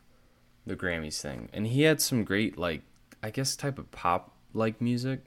the 0.66 0.76
Grammys 0.76 1.22
thing, 1.22 1.50
and 1.54 1.68
he 1.68 1.84
had 1.84 2.02
some 2.02 2.24
great 2.24 2.58
like 2.58 2.82
I 3.22 3.30
guess 3.30 3.56
type 3.56 3.80
of 3.80 3.92
pop 3.92 4.36
like 4.54 4.82
music. 4.82 5.22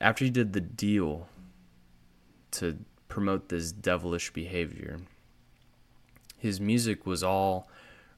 After 0.00 0.24
he 0.24 0.30
did 0.30 0.52
the 0.52 0.60
deal 0.60 1.28
to 2.52 2.78
promote 3.08 3.48
this 3.48 3.72
devilish 3.72 4.32
behavior, 4.32 5.00
his 6.38 6.60
music 6.60 7.06
was 7.06 7.22
all 7.22 7.68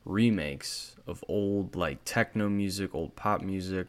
remakes 0.04 0.96
of 1.06 1.24
old 1.28 1.74
like 1.74 2.04
techno 2.04 2.48
music, 2.48 2.94
old 2.94 3.16
pop 3.16 3.40
music, 3.40 3.86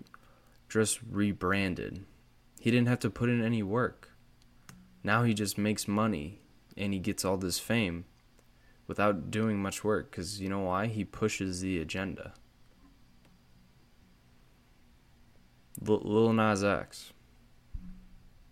just 0.69 0.99
rebranded. 1.09 2.05
He 2.59 2.71
didn't 2.71 2.87
have 2.87 2.99
to 2.99 3.09
put 3.09 3.29
in 3.29 3.43
any 3.43 3.63
work. 3.63 4.11
Now 5.03 5.23
he 5.23 5.33
just 5.33 5.57
makes 5.57 5.87
money 5.87 6.39
and 6.77 6.93
he 6.93 6.99
gets 6.99 7.23
all 7.23 7.37
this 7.37 7.59
fame 7.59 8.05
without 8.87 9.31
doing 9.31 9.61
much 9.61 9.83
work 9.83 10.11
because 10.11 10.41
you 10.41 10.49
know 10.49 10.61
why? 10.61 10.87
He 10.87 11.03
pushes 11.03 11.61
the 11.61 11.79
agenda. 11.79 12.33
L- 15.87 16.01
Lil 16.03 16.33
Nas 16.33 16.63
X. 16.63 17.13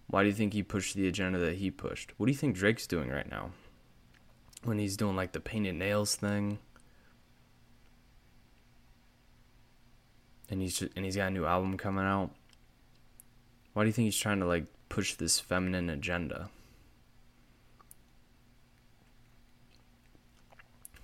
Why 0.08 0.22
do 0.24 0.30
you 0.30 0.36
think 0.36 0.54
he 0.54 0.64
pushed 0.64 0.96
the 0.96 1.08
agenda 1.08 1.40
that 1.40 1.58
he 1.58 1.72
pushed? 1.72 2.14
What 2.18 2.28
do 2.28 2.32
you 2.32 2.38
think 2.38 2.56
Drake's 2.56 2.86
doing 2.86 3.10
right 3.10 3.30
now? 3.30 3.52
When 4.64 4.78
he's 4.78 4.96
doing 4.96 5.16
like 5.16 5.32
the 5.32 5.40
painted 5.40 5.76
nails 5.76 6.16
thing. 6.16 6.60
And 10.50 10.62
he's 10.62 10.78
just, 10.78 10.92
and 10.96 11.04
he's 11.04 11.16
got 11.16 11.30
a 11.30 11.32
new 11.32 11.46
album 11.46 11.78
coming 11.78 12.06
out. 12.06 12.30
Why 13.74 13.84
do 13.84 13.88
you 13.88 13.94
think 13.94 14.06
he's 14.06 14.18
trying 14.18 14.40
to 14.40 14.46
like 14.46 14.66
push 14.90 15.16
this 15.16 15.40
feminine 15.40 15.90
agenda? 15.90 16.50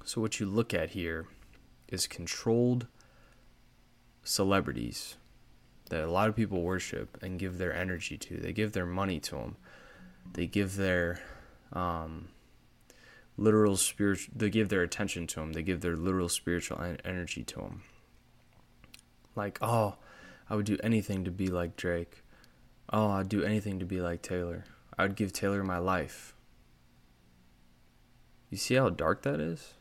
So 0.05 0.21
what 0.21 0.39
you 0.39 0.45
look 0.45 0.73
at 0.73 0.91
here 0.91 1.27
is 1.87 2.05
controlled 2.05 2.87
celebrities 4.23 5.17
that 5.89 6.03
a 6.03 6.11
lot 6.11 6.29
of 6.29 6.35
people 6.35 6.61
worship 6.61 7.17
and 7.21 7.39
give 7.39 7.57
their 7.57 7.73
energy 7.73 8.17
to. 8.17 8.37
They 8.37 8.53
give 8.53 8.71
their 8.71 8.85
money 8.85 9.19
to 9.21 9.35
them. 9.35 9.57
They 10.33 10.45
give 10.45 10.75
their 10.75 11.21
um, 11.73 12.29
literal 13.37 13.77
spiritual. 13.77 14.33
They 14.35 14.49
give 14.49 14.69
their 14.69 14.81
attention 14.81 15.27
to 15.27 15.35
them. 15.39 15.53
They 15.53 15.63
give 15.63 15.81
their 15.81 15.95
literal 15.95 16.29
spiritual 16.29 16.79
energy 17.03 17.43
to 17.43 17.55
them. 17.55 17.83
Like, 19.35 19.57
oh, 19.61 19.95
I 20.49 20.55
would 20.55 20.65
do 20.65 20.77
anything 20.83 21.23
to 21.25 21.31
be 21.31 21.47
like 21.47 21.75
Drake. 21.75 22.23
Oh, 22.91 23.11
I'd 23.11 23.29
do 23.29 23.43
anything 23.43 23.79
to 23.79 23.85
be 23.85 24.01
like 24.01 24.21
Taylor. 24.21 24.65
I'd 24.97 25.15
give 25.15 25.31
Taylor 25.31 25.63
my 25.63 25.77
life. 25.77 26.35
You 28.49 28.57
see 28.57 28.75
how 28.75 28.89
dark 28.89 29.21
that 29.23 29.39
is? 29.39 29.75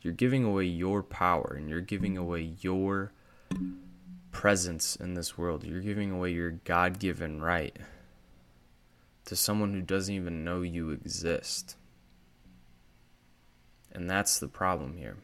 You're 0.00 0.12
giving 0.12 0.44
away 0.44 0.64
your 0.64 1.02
power 1.02 1.54
and 1.56 1.70
you're 1.70 1.80
giving 1.80 2.18
away 2.18 2.56
your 2.60 3.12
presence 4.34 4.96
in 4.96 5.14
this 5.14 5.38
world. 5.38 5.64
You're 5.64 5.80
giving 5.80 6.10
away 6.10 6.32
your 6.32 6.50
God 6.50 6.98
given 6.98 7.40
right 7.40 7.74
to 9.24 9.36
someone 9.36 9.72
who 9.72 9.80
doesn't 9.80 10.14
even 10.14 10.44
know 10.44 10.60
you 10.60 10.90
exist. 10.90 11.76
And 13.92 14.10
that's 14.10 14.38
the 14.38 14.48
problem 14.48 14.96
here. 14.98 15.16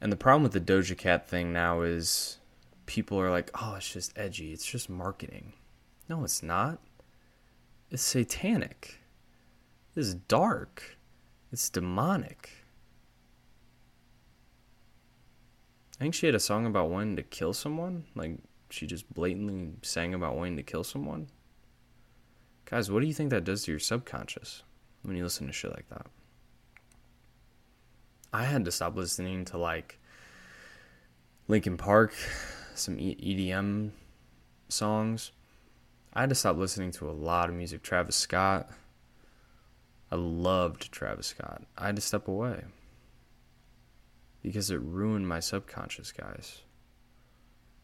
And 0.00 0.10
the 0.10 0.16
problem 0.16 0.44
with 0.44 0.52
the 0.52 0.60
Doja 0.60 0.96
Cat 0.96 1.28
thing 1.28 1.52
now 1.52 1.82
is 1.82 2.38
people 2.86 3.20
are 3.20 3.30
like, 3.30 3.50
oh, 3.60 3.74
it's 3.74 3.92
just 3.92 4.16
edgy. 4.16 4.52
It's 4.52 4.64
just 4.64 4.88
marketing. 4.88 5.52
No, 6.08 6.22
it's 6.24 6.42
not. 6.42 6.78
It's 7.90 8.02
satanic. 8.02 9.00
It's 9.96 10.14
dark. 10.14 10.96
It's 11.52 11.68
demonic. 11.68 12.50
I 15.98 16.04
think 16.04 16.14
she 16.14 16.26
had 16.26 16.34
a 16.34 16.40
song 16.40 16.66
about 16.66 16.90
wanting 16.90 17.16
to 17.16 17.22
kill 17.22 17.52
someone. 17.52 18.04
Like 18.14 18.38
she 18.70 18.86
just 18.86 19.12
blatantly 19.12 19.74
sang 19.82 20.14
about 20.14 20.36
wanting 20.36 20.56
to 20.56 20.62
kill 20.62 20.84
someone. 20.84 21.28
Guys, 22.64 22.90
what 22.90 23.00
do 23.00 23.06
you 23.06 23.14
think 23.14 23.30
that 23.30 23.44
does 23.44 23.64
to 23.64 23.72
your 23.72 23.78
subconscious 23.78 24.62
when 25.02 25.16
you 25.16 25.22
listen 25.22 25.46
to 25.46 25.52
shit 25.52 25.70
like 25.70 25.88
that? 25.90 26.06
I 28.32 28.44
had 28.44 28.64
to 28.64 28.72
stop 28.72 28.96
listening 28.96 29.44
to 29.46 29.58
like 29.58 30.00
Linkin 31.46 31.76
Park, 31.76 32.12
some 32.74 32.96
EDM 32.96 33.90
songs. 34.68 35.30
I 36.12 36.20
had 36.20 36.30
to 36.30 36.34
stop 36.34 36.56
listening 36.56 36.90
to 36.92 37.08
a 37.08 37.12
lot 37.12 37.48
of 37.48 37.54
music. 37.54 37.82
Travis 37.82 38.16
Scott. 38.16 38.68
I 40.10 40.16
loved 40.16 40.90
Travis 40.90 41.28
Scott. 41.28 41.62
I 41.78 41.86
had 41.86 41.96
to 41.96 42.02
step 42.02 42.26
away 42.26 42.64
because 44.44 44.70
it 44.70 44.80
ruined 44.82 45.26
my 45.26 45.40
subconscious, 45.40 46.12
guys. 46.12 46.60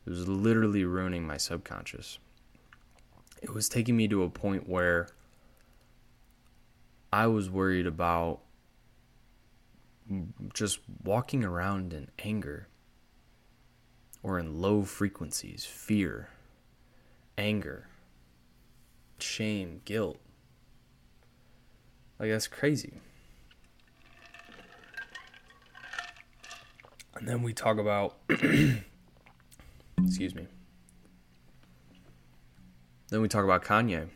It 0.04 0.10
was 0.10 0.28
literally 0.28 0.84
ruining 0.84 1.26
my 1.26 1.38
subconscious. 1.38 2.18
It 3.40 3.54
was 3.54 3.66
taking 3.66 3.96
me 3.96 4.06
to 4.08 4.22
a 4.22 4.28
point 4.28 4.68
where 4.68 5.08
I 7.10 7.26
was 7.28 7.48
worried 7.48 7.86
about 7.86 8.40
just 10.52 10.80
walking 11.02 11.44
around 11.44 11.94
in 11.94 12.10
anger 12.18 12.68
or 14.22 14.38
in 14.38 14.60
low 14.60 14.82
frequencies, 14.82 15.64
fear, 15.64 16.28
anger, 17.38 17.86
shame, 19.18 19.80
guilt. 19.86 20.18
Like, 22.18 22.30
that's 22.30 22.48
crazy. 22.48 23.00
And 27.20 27.28
then 27.28 27.42
we 27.42 27.52
talk 27.52 27.78
about, 27.78 28.16
excuse 28.30 30.34
me. 30.34 30.46
Then 33.10 33.20
we 33.20 33.28
talk 33.28 33.44
about 33.44 33.62
Kanye. 33.62 34.08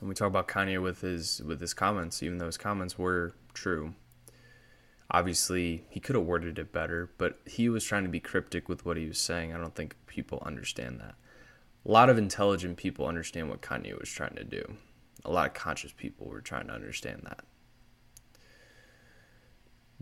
And 0.00 0.08
we 0.08 0.14
talk 0.14 0.28
about 0.28 0.46
Kanye 0.46 0.80
with 0.80 1.00
his 1.00 1.42
with 1.44 1.60
his 1.60 1.74
comments, 1.74 2.22
even 2.22 2.38
though 2.38 2.46
his 2.46 2.58
comments 2.58 2.96
were 2.96 3.34
true. 3.54 3.94
Obviously, 5.10 5.84
he 5.90 5.98
could 5.98 6.14
have 6.14 6.24
worded 6.24 6.60
it 6.60 6.72
better, 6.72 7.10
but 7.18 7.40
he 7.44 7.68
was 7.68 7.84
trying 7.84 8.04
to 8.04 8.08
be 8.08 8.20
cryptic 8.20 8.68
with 8.68 8.86
what 8.86 8.96
he 8.96 9.08
was 9.08 9.18
saying. 9.18 9.52
I 9.52 9.58
don't 9.58 9.74
think 9.74 9.96
people 10.06 10.40
understand 10.46 11.00
that. 11.00 11.16
A 11.84 11.90
lot 11.90 12.08
of 12.08 12.18
intelligent 12.18 12.76
people 12.76 13.06
understand 13.06 13.50
what 13.50 13.62
Kanye 13.62 13.98
was 13.98 14.08
trying 14.08 14.36
to 14.36 14.44
do. 14.44 14.76
A 15.24 15.32
lot 15.32 15.48
of 15.48 15.54
conscious 15.54 15.92
people 15.92 16.28
were 16.28 16.40
trying 16.40 16.68
to 16.68 16.72
understand 16.72 17.22
that 17.24 17.44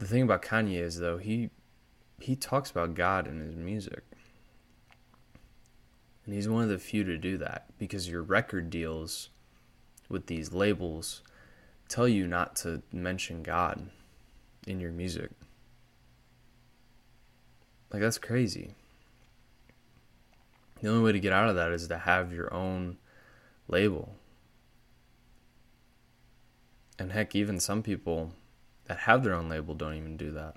the 0.01 0.07
thing 0.07 0.23
about 0.23 0.41
Kanye 0.41 0.81
is 0.81 0.99
though 0.99 1.19
he 1.19 1.51
he 2.21 2.35
talks 2.35 2.71
about 2.71 2.95
God 2.95 3.27
in 3.29 3.41
his 3.41 3.55
music. 3.55 4.03
And 6.25 6.35
he's 6.35 6.49
one 6.49 6.63
of 6.63 6.69
the 6.69 6.79
few 6.79 7.05
to 7.05 7.19
do 7.19 7.37
that 7.39 7.67
because 7.79 8.09
your 8.09 8.23
record 8.23 8.71
deals 8.71 9.29
with 10.09 10.27
these 10.27 10.53
labels 10.53 11.23
tell 11.89 12.09
you 12.09 12.27
not 12.27 12.57
to 12.57 12.83
mention 12.93 13.43
God 13.43 13.91
in 14.67 14.81
your 14.81 14.91
music. 14.91 15.31
Like 17.93 18.01
that's 18.01 18.19
crazy. 18.19 18.75
The 20.81 20.89
only 20.89 21.03
way 21.03 21.13
to 21.13 21.21
get 21.21 21.33
out 21.33 21.51
of 21.51 21.57
that 21.57 21.73
is 21.73 21.89
to 21.89 21.99
have 21.99 22.33
your 22.33 22.53
own 22.55 22.97
label. 23.69 24.15
And 26.99 27.13
heck, 27.13 27.35
even 27.35 27.61
some 27.61 27.83
people 27.83 28.33
that 28.91 28.99
have 28.99 29.23
their 29.23 29.35
own 29.35 29.49
label 29.49 29.73
don't 29.73 29.95
even 29.95 30.17
do 30.17 30.33
that. 30.33 30.57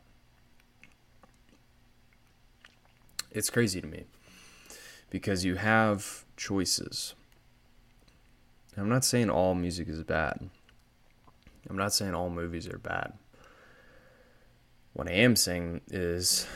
It's 3.29 3.51
crazy 3.51 3.79
to 3.79 3.85
me 3.85 4.05
because 5.11 5.45
you 5.45 5.53
have 5.53 6.25
choices. 6.35 7.13
I'm 8.75 8.89
not 8.89 9.05
saying 9.05 9.29
all 9.29 9.53
music 9.53 9.87
is 9.87 10.01
bad. 10.01 10.49
I'm 11.69 11.77
not 11.77 11.93
saying 11.93 12.15
all 12.15 12.31
movies 12.31 12.67
are 12.67 12.79
bad. 12.79 13.13
What 14.93 15.07
I 15.07 15.11
am 15.11 15.35
saying 15.35 15.81
is 15.91 16.47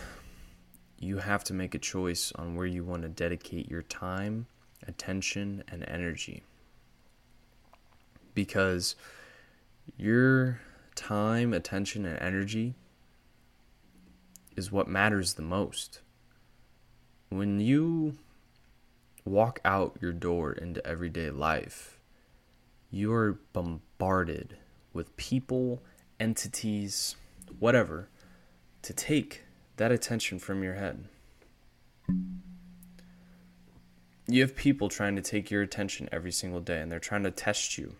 you 0.97 1.19
have 1.19 1.43
to 1.43 1.53
make 1.53 1.75
a 1.75 1.79
choice 1.79 2.31
on 2.37 2.55
where 2.55 2.65
you 2.65 2.83
want 2.83 3.03
to 3.03 3.09
dedicate 3.09 3.69
your 3.69 3.83
time, 3.83 4.47
attention, 4.87 5.63
and 5.67 5.87
energy. 5.87 6.41
Because 8.33 8.95
you're 9.95 10.59
time, 10.97 11.53
attention, 11.53 12.05
and 12.05 12.19
energy 12.21 12.75
is 14.57 14.71
what 14.71 14.89
matters 14.89 15.35
the 15.35 15.41
most. 15.41 16.01
when 17.29 17.59
you 17.59 18.17
walk 19.25 19.59
out 19.65 19.97
your 20.01 20.13
door 20.13 20.53
into 20.53 20.85
everyday 20.87 21.29
life, 21.29 21.99
you're 22.89 23.33
bombarded 23.51 24.57
with 24.93 25.15
people, 25.17 25.83
entities, 26.19 27.17
whatever, 27.59 28.07
to 28.81 28.93
take 28.93 29.43
that 29.75 29.91
attention 29.91 30.39
from 30.39 30.63
your 30.63 30.75
head. 30.75 31.03
You 34.29 34.41
have 34.41 34.55
people 34.55 34.87
trying 34.87 35.17
to 35.17 35.21
take 35.21 35.51
your 35.51 35.61
attention 35.61 36.07
every 36.11 36.31
single 36.31 36.61
day, 36.61 36.79
and 36.79 36.89
they're 36.89 36.99
trying 36.99 37.23
to 37.23 37.31
test 37.31 37.77
you 37.77 37.95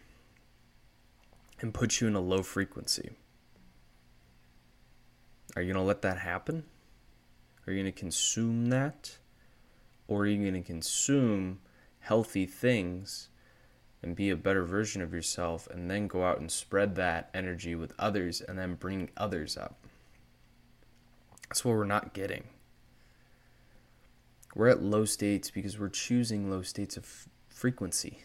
and 1.59 1.73
put 1.73 1.99
you 1.99 2.07
in 2.07 2.15
a 2.15 2.19
low 2.19 2.43
frequency. 2.43 3.11
Are 5.55 5.61
you 5.61 5.73
going 5.73 5.83
to 5.83 5.87
let 5.87 6.03
that 6.03 6.19
happen? 6.19 6.65
Are 7.65 7.73
you 7.73 7.81
going 7.81 7.91
to 7.91 7.99
consume 7.99 8.67
that? 8.67 9.17
Or 10.07 10.21
are 10.21 10.27
you 10.27 10.37
going 10.37 10.61
to 10.61 10.65
consume 10.65 11.59
healthy 11.99 12.45
things 12.45 13.29
and 14.01 14.15
be 14.15 14.29
a 14.29 14.35
better 14.35 14.63
version 14.63 15.01
of 15.01 15.13
yourself 15.13 15.67
and 15.67 15.89
then 15.89 16.07
go 16.07 16.23
out 16.23 16.39
and 16.39 16.51
spread 16.51 16.95
that 16.95 17.29
energy 17.33 17.75
with 17.75 17.93
others 17.97 18.39
and 18.39 18.57
then 18.57 18.75
bring 18.75 19.09
others 19.17 19.57
up? 19.57 19.79
That's 21.49 21.65
what 21.65 21.75
we're 21.75 21.85
not 21.85 22.13
getting. 22.13 22.45
We're 24.55 24.69
at 24.69 24.81
low 24.81 25.05
states 25.05 25.51
because 25.51 25.79
we're 25.79 25.89
choosing 25.89 26.49
low 26.49 26.61
states 26.61 26.97
of 26.97 27.27
frequency. 27.47 28.19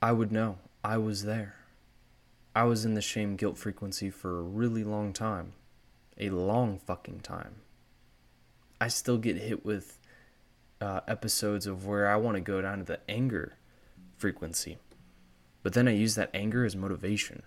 I 0.00 0.12
would 0.12 0.30
know. 0.30 0.58
I 0.84 0.98
was 0.98 1.24
there. 1.24 1.56
I 2.54 2.64
was 2.64 2.84
in 2.84 2.94
the 2.94 3.02
shame 3.02 3.36
guilt 3.36 3.58
frequency 3.58 4.10
for 4.10 4.38
a 4.38 4.42
really 4.42 4.84
long 4.84 5.12
time. 5.12 5.52
A 6.18 6.30
long 6.30 6.78
fucking 6.78 7.20
time. 7.20 7.56
I 8.80 8.88
still 8.88 9.18
get 9.18 9.36
hit 9.36 9.64
with 9.64 9.98
uh, 10.80 11.00
episodes 11.08 11.66
of 11.66 11.86
where 11.86 12.08
I 12.08 12.16
want 12.16 12.36
to 12.36 12.40
go 12.40 12.60
down 12.60 12.78
to 12.78 12.84
the 12.84 13.00
anger 13.08 13.56
frequency. 14.16 14.78
But 15.62 15.72
then 15.72 15.88
I 15.88 15.92
use 15.92 16.14
that 16.14 16.30
anger 16.32 16.64
as 16.64 16.76
motivation. 16.76 17.42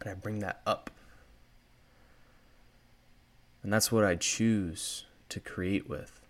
And 0.00 0.10
I 0.10 0.14
bring 0.14 0.40
that 0.40 0.60
up. 0.66 0.90
And 3.62 3.72
that's 3.72 3.92
what 3.92 4.04
I 4.04 4.16
choose 4.16 5.04
to 5.28 5.38
create 5.38 5.88
with 5.88 6.20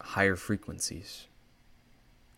higher 0.00 0.36
frequencies, 0.36 1.26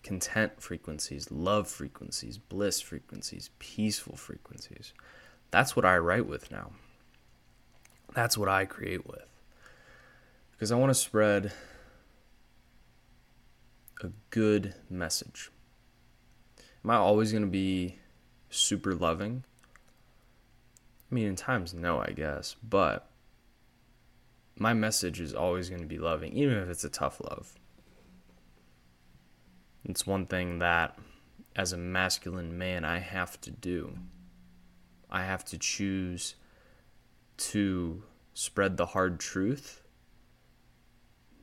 content 0.08 0.62
frequencies, 0.62 1.30
love 1.30 1.68
frequencies, 1.68 2.38
bliss 2.38 2.80
frequencies, 2.80 3.50
peaceful 3.58 4.16
frequencies. 4.16 4.94
That's 5.50 5.76
what 5.76 5.84
I 5.84 5.98
write 5.98 6.26
with 6.26 6.50
now. 6.50 6.70
That's 8.14 8.38
what 8.38 8.48
I 8.48 8.64
create 8.64 9.06
with. 9.06 9.28
Because 10.52 10.72
I 10.72 10.76
want 10.76 10.88
to 10.88 10.94
spread 10.94 11.52
a 14.02 14.08
good 14.30 14.76
message. 14.88 15.50
Am 16.82 16.90
I 16.90 16.96
always 16.96 17.30
going 17.30 17.44
to 17.44 17.50
be 17.50 17.98
super 18.48 18.94
loving? 18.94 19.44
I 21.12 21.14
mean, 21.14 21.26
in 21.26 21.36
times, 21.36 21.74
no, 21.74 22.00
I 22.00 22.12
guess. 22.16 22.56
But 22.66 23.10
my 24.56 24.72
message 24.72 25.20
is 25.20 25.34
always 25.34 25.68
going 25.68 25.82
to 25.82 25.86
be 25.86 25.98
loving, 25.98 26.32
even 26.32 26.56
if 26.56 26.70
it's 26.70 26.84
a 26.84 26.88
tough 26.88 27.20
love. 27.20 27.58
It's 29.88 30.06
one 30.06 30.26
thing 30.26 30.58
that, 30.58 30.98
as 31.56 31.72
a 31.72 31.78
masculine 31.78 32.58
man, 32.58 32.84
I 32.84 32.98
have 32.98 33.40
to 33.40 33.50
do. 33.50 33.96
I 35.10 35.24
have 35.24 35.46
to 35.46 35.56
choose 35.56 36.34
to 37.38 38.02
spread 38.34 38.76
the 38.76 38.86
hard 38.86 39.18
truth, 39.18 39.82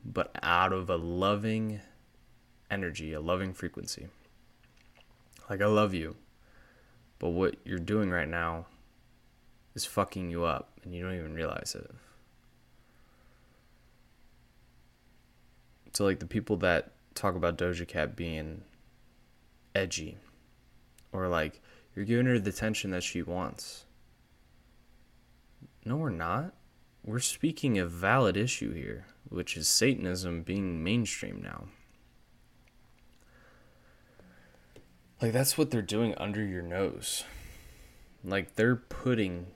but 0.04 0.36
out 0.42 0.72
of 0.72 0.88
a 0.88 0.96
loving 0.96 1.80
energy, 2.70 3.12
a 3.12 3.20
loving 3.20 3.52
frequency. 3.52 4.06
Like, 5.50 5.60
I 5.60 5.66
love 5.66 5.92
you, 5.92 6.14
but 7.18 7.30
what 7.30 7.56
you're 7.64 7.78
doing 7.78 8.10
right 8.10 8.28
now 8.28 8.66
is 9.74 9.84
fucking 9.84 10.30
you 10.30 10.44
up, 10.44 10.70
and 10.84 10.94
you 10.94 11.02
don't 11.02 11.16
even 11.16 11.34
realize 11.34 11.74
it. 11.74 11.90
So 15.92 16.04
like 16.04 16.20
the 16.20 16.26
people 16.26 16.56
that 16.58 16.92
talk 17.16 17.34
about 17.34 17.58
Doja 17.58 17.86
Cat 17.86 18.14
being 18.14 18.62
edgy 19.74 20.18
or 21.12 21.28
like 21.28 21.60
you're 21.94 22.04
giving 22.04 22.26
her 22.26 22.38
the 22.38 22.50
attention 22.50 22.90
that 22.90 23.02
she 23.02 23.22
wants. 23.22 23.84
No, 25.84 25.96
we're 25.96 26.10
not. 26.10 26.54
We're 27.04 27.20
speaking 27.20 27.78
a 27.78 27.86
valid 27.86 28.36
issue 28.36 28.74
here, 28.74 29.06
which 29.28 29.56
is 29.56 29.68
Satanism 29.68 30.42
being 30.42 30.82
mainstream 30.82 31.40
now. 31.42 31.66
Like 35.22 35.32
that's 35.32 35.56
what 35.56 35.70
they're 35.70 35.82
doing 35.82 36.14
under 36.18 36.44
your 36.44 36.62
nose. 36.62 37.24
Like 38.22 38.56
they're 38.56 38.76
putting 38.76 39.46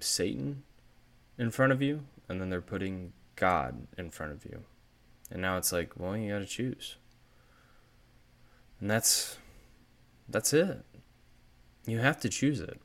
Satan 0.00 0.64
in 1.38 1.50
front 1.50 1.72
of 1.72 1.80
you 1.80 2.02
and 2.28 2.40
then 2.40 2.50
they're 2.50 2.60
putting 2.60 3.12
God 3.36 3.86
in 3.96 4.10
front 4.10 4.32
of 4.32 4.44
you. 4.44 4.64
And 5.30 5.42
now 5.42 5.56
it's 5.56 5.72
like, 5.72 5.92
well, 5.96 6.16
you 6.16 6.32
got 6.32 6.38
to 6.38 6.46
choose. 6.46 6.96
And 8.80 8.90
that's 8.90 9.36
that's 10.28 10.52
it. 10.52 10.84
You 11.86 11.98
have 11.98 12.20
to 12.20 12.28
choose 12.28 12.60
it. 12.60 12.80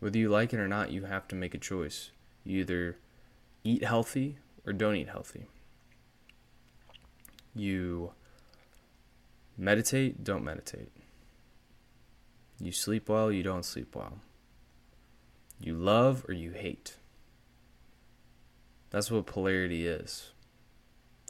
Whether 0.00 0.18
you 0.18 0.28
like 0.28 0.52
it 0.52 0.60
or 0.60 0.68
not, 0.68 0.90
you 0.90 1.04
have 1.04 1.28
to 1.28 1.34
make 1.34 1.54
a 1.54 1.58
choice. 1.58 2.10
You 2.44 2.60
either 2.60 2.96
eat 3.64 3.84
healthy 3.84 4.38
or 4.66 4.72
don't 4.72 4.96
eat 4.96 5.08
healthy. 5.08 5.46
You 7.54 8.12
meditate, 9.56 10.24
don't 10.24 10.44
meditate. 10.44 10.90
You 12.60 12.72
sleep 12.72 13.08
well, 13.08 13.30
you 13.30 13.42
don't 13.42 13.64
sleep 13.64 13.94
well. 13.94 14.18
You 15.60 15.74
love 15.74 16.24
or 16.28 16.32
you 16.32 16.52
hate. 16.52 16.96
That's 18.90 19.10
what 19.10 19.26
polarity 19.26 19.86
is. 19.86 20.32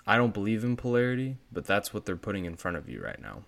I 0.06 0.16
don't 0.16 0.34
believe 0.34 0.64
in 0.64 0.76
polarity, 0.76 1.36
but 1.52 1.64
that's 1.64 1.94
what 1.94 2.04
they're 2.04 2.16
putting 2.16 2.44
in 2.44 2.56
front 2.56 2.76
of 2.76 2.88
you 2.88 3.00
right 3.00 3.20
now. 3.20 3.42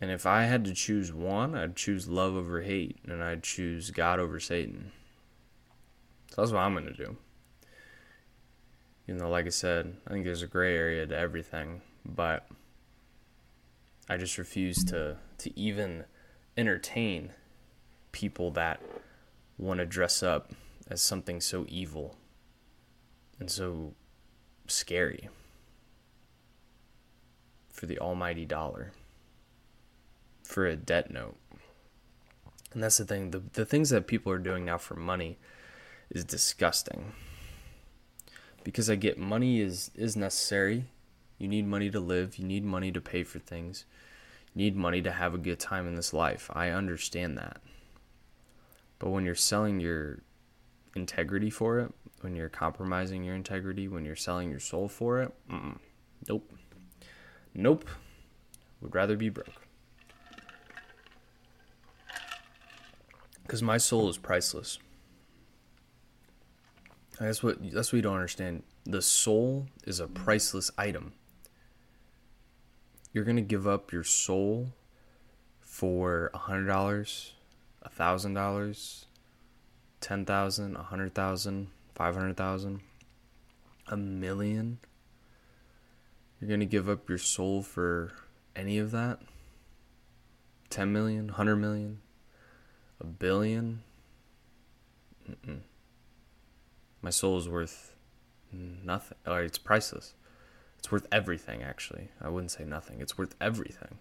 And 0.00 0.10
if 0.10 0.26
I 0.26 0.44
had 0.44 0.64
to 0.64 0.74
choose 0.74 1.12
one, 1.12 1.54
I'd 1.54 1.76
choose 1.76 2.08
love 2.08 2.34
over 2.34 2.62
hate, 2.62 2.98
and 3.06 3.22
I'd 3.22 3.42
choose 3.42 3.90
God 3.90 4.20
over 4.20 4.38
Satan. 4.38 4.92
So 6.30 6.40
that's 6.40 6.52
what 6.52 6.60
I'm 6.60 6.72
going 6.72 6.86
to 6.86 6.92
do. 6.92 7.16
You 9.06 9.14
know, 9.14 9.28
like 9.28 9.46
I 9.46 9.50
said, 9.50 9.96
I 10.06 10.10
think 10.10 10.24
there's 10.24 10.42
a 10.42 10.46
gray 10.46 10.76
area 10.76 11.06
to 11.06 11.16
everything, 11.16 11.82
but 12.04 12.46
I 14.08 14.16
just 14.16 14.38
refuse 14.38 14.84
to, 14.84 15.16
to 15.38 15.58
even 15.58 16.04
entertain 16.56 17.30
people 18.12 18.50
that 18.52 18.80
want 19.58 19.80
to 19.80 19.86
dress 19.86 20.22
up 20.22 20.52
as 20.88 21.02
something 21.02 21.40
so 21.40 21.66
evil 21.68 22.16
and 23.38 23.50
so 23.50 23.94
scary 24.66 25.28
for 27.70 27.86
the 27.86 27.98
almighty 27.98 28.44
dollar, 28.44 28.92
for 30.42 30.66
a 30.66 30.76
debt 30.76 31.12
note. 31.12 31.36
And 32.72 32.82
that's 32.82 32.98
the 32.98 33.04
thing. 33.04 33.30
The, 33.30 33.42
the 33.52 33.64
things 33.64 33.90
that 33.90 34.06
people 34.06 34.32
are 34.32 34.38
doing 34.38 34.64
now 34.64 34.78
for 34.78 34.94
money 34.94 35.38
is 36.10 36.24
disgusting. 36.24 37.12
Because 38.64 38.90
I 38.90 38.96
get 38.96 39.18
money 39.18 39.60
is, 39.60 39.90
is 39.94 40.16
necessary. 40.16 40.84
You 41.38 41.48
need 41.48 41.66
money 41.66 41.90
to 41.90 42.00
live. 42.00 42.36
You 42.36 42.44
need 42.44 42.64
money 42.64 42.90
to 42.92 43.00
pay 43.00 43.22
for 43.22 43.38
things. 43.38 43.84
You 44.54 44.64
need 44.64 44.76
money 44.76 45.00
to 45.02 45.12
have 45.12 45.34
a 45.34 45.38
good 45.38 45.60
time 45.60 45.86
in 45.86 45.94
this 45.94 46.12
life. 46.12 46.50
I 46.52 46.70
understand 46.70 47.38
that. 47.38 47.60
But 48.98 49.10
when 49.10 49.24
you're 49.24 49.34
selling 49.34 49.80
your 49.80 50.18
integrity 50.94 51.50
for 51.50 51.78
it, 51.78 51.94
when 52.20 52.34
you're 52.34 52.48
compromising 52.48 53.24
your 53.24 53.34
integrity, 53.34 53.88
when 53.88 54.04
you're 54.04 54.16
selling 54.16 54.50
your 54.50 54.60
soul 54.60 54.88
for 54.88 55.22
it, 55.22 55.32
mm-mm. 55.50 55.78
nope. 56.28 56.52
Nope. 57.54 57.88
Would 58.80 58.94
rather 58.94 59.16
be 59.16 59.28
broke. 59.28 59.66
Because 63.42 63.62
my 63.62 63.78
soul 63.78 64.08
is 64.08 64.18
priceless. 64.18 64.78
That's 67.18 67.42
what 67.42 67.58
that's 67.72 67.92
what 67.92 67.96
you 67.96 68.02
don't 68.02 68.14
understand. 68.14 68.62
The 68.84 69.02
soul 69.02 69.66
is 69.84 69.98
a 70.00 70.06
priceless 70.06 70.70
item. 70.78 71.14
You're 73.12 73.24
gonna 73.24 73.40
give 73.40 73.66
up 73.66 73.92
your 73.92 74.04
soul 74.04 74.74
for 75.60 76.30
a 76.32 76.38
hundred 76.38 76.66
dollars, 76.66 77.32
a 77.82 77.88
thousand 77.88 78.34
dollars, 78.34 79.06
ten 80.00 80.24
thousand, 80.24 80.76
a 80.76 80.82
hundred 80.82 81.14
thousand, 81.14 81.68
five 81.98 82.14
hundred 82.14 82.36
thousand, 82.36 82.80
a 83.88 83.96
million. 83.96 84.78
You're 86.40 86.48
gonna 86.48 86.64
give 86.64 86.88
up 86.88 87.08
your 87.08 87.18
soul 87.18 87.62
for 87.62 88.12
any 88.56 88.78
of 88.78 88.92
that? 88.92 89.20
10 90.70 90.92
million, 90.92 91.26
100 91.26 91.56
million, 91.56 92.00
a 93.00 93.06
billion? 93.06 93.82
Mm-mm. 95.28 95.60
My 97.00 97.10
soul 97.10 97.38
is 97.38 97.48
worth 97.48 97.94
nothing. 98.52 99.16
Or 99.26 99.40
it's 99.40 99.58
priceless. 99.58 100.14
It's 100.78 100.92
worth 100.92 101.06
everything, 101.10 101.62
actually. 101.62 102.10
I 102.20 102.28
wouldn't 102.28 102.50
say 102.50 102.64
nothing. 102.64 103.00
It's 103.00 103.16
worth 103.16 103.34
everything. 103.40 103.98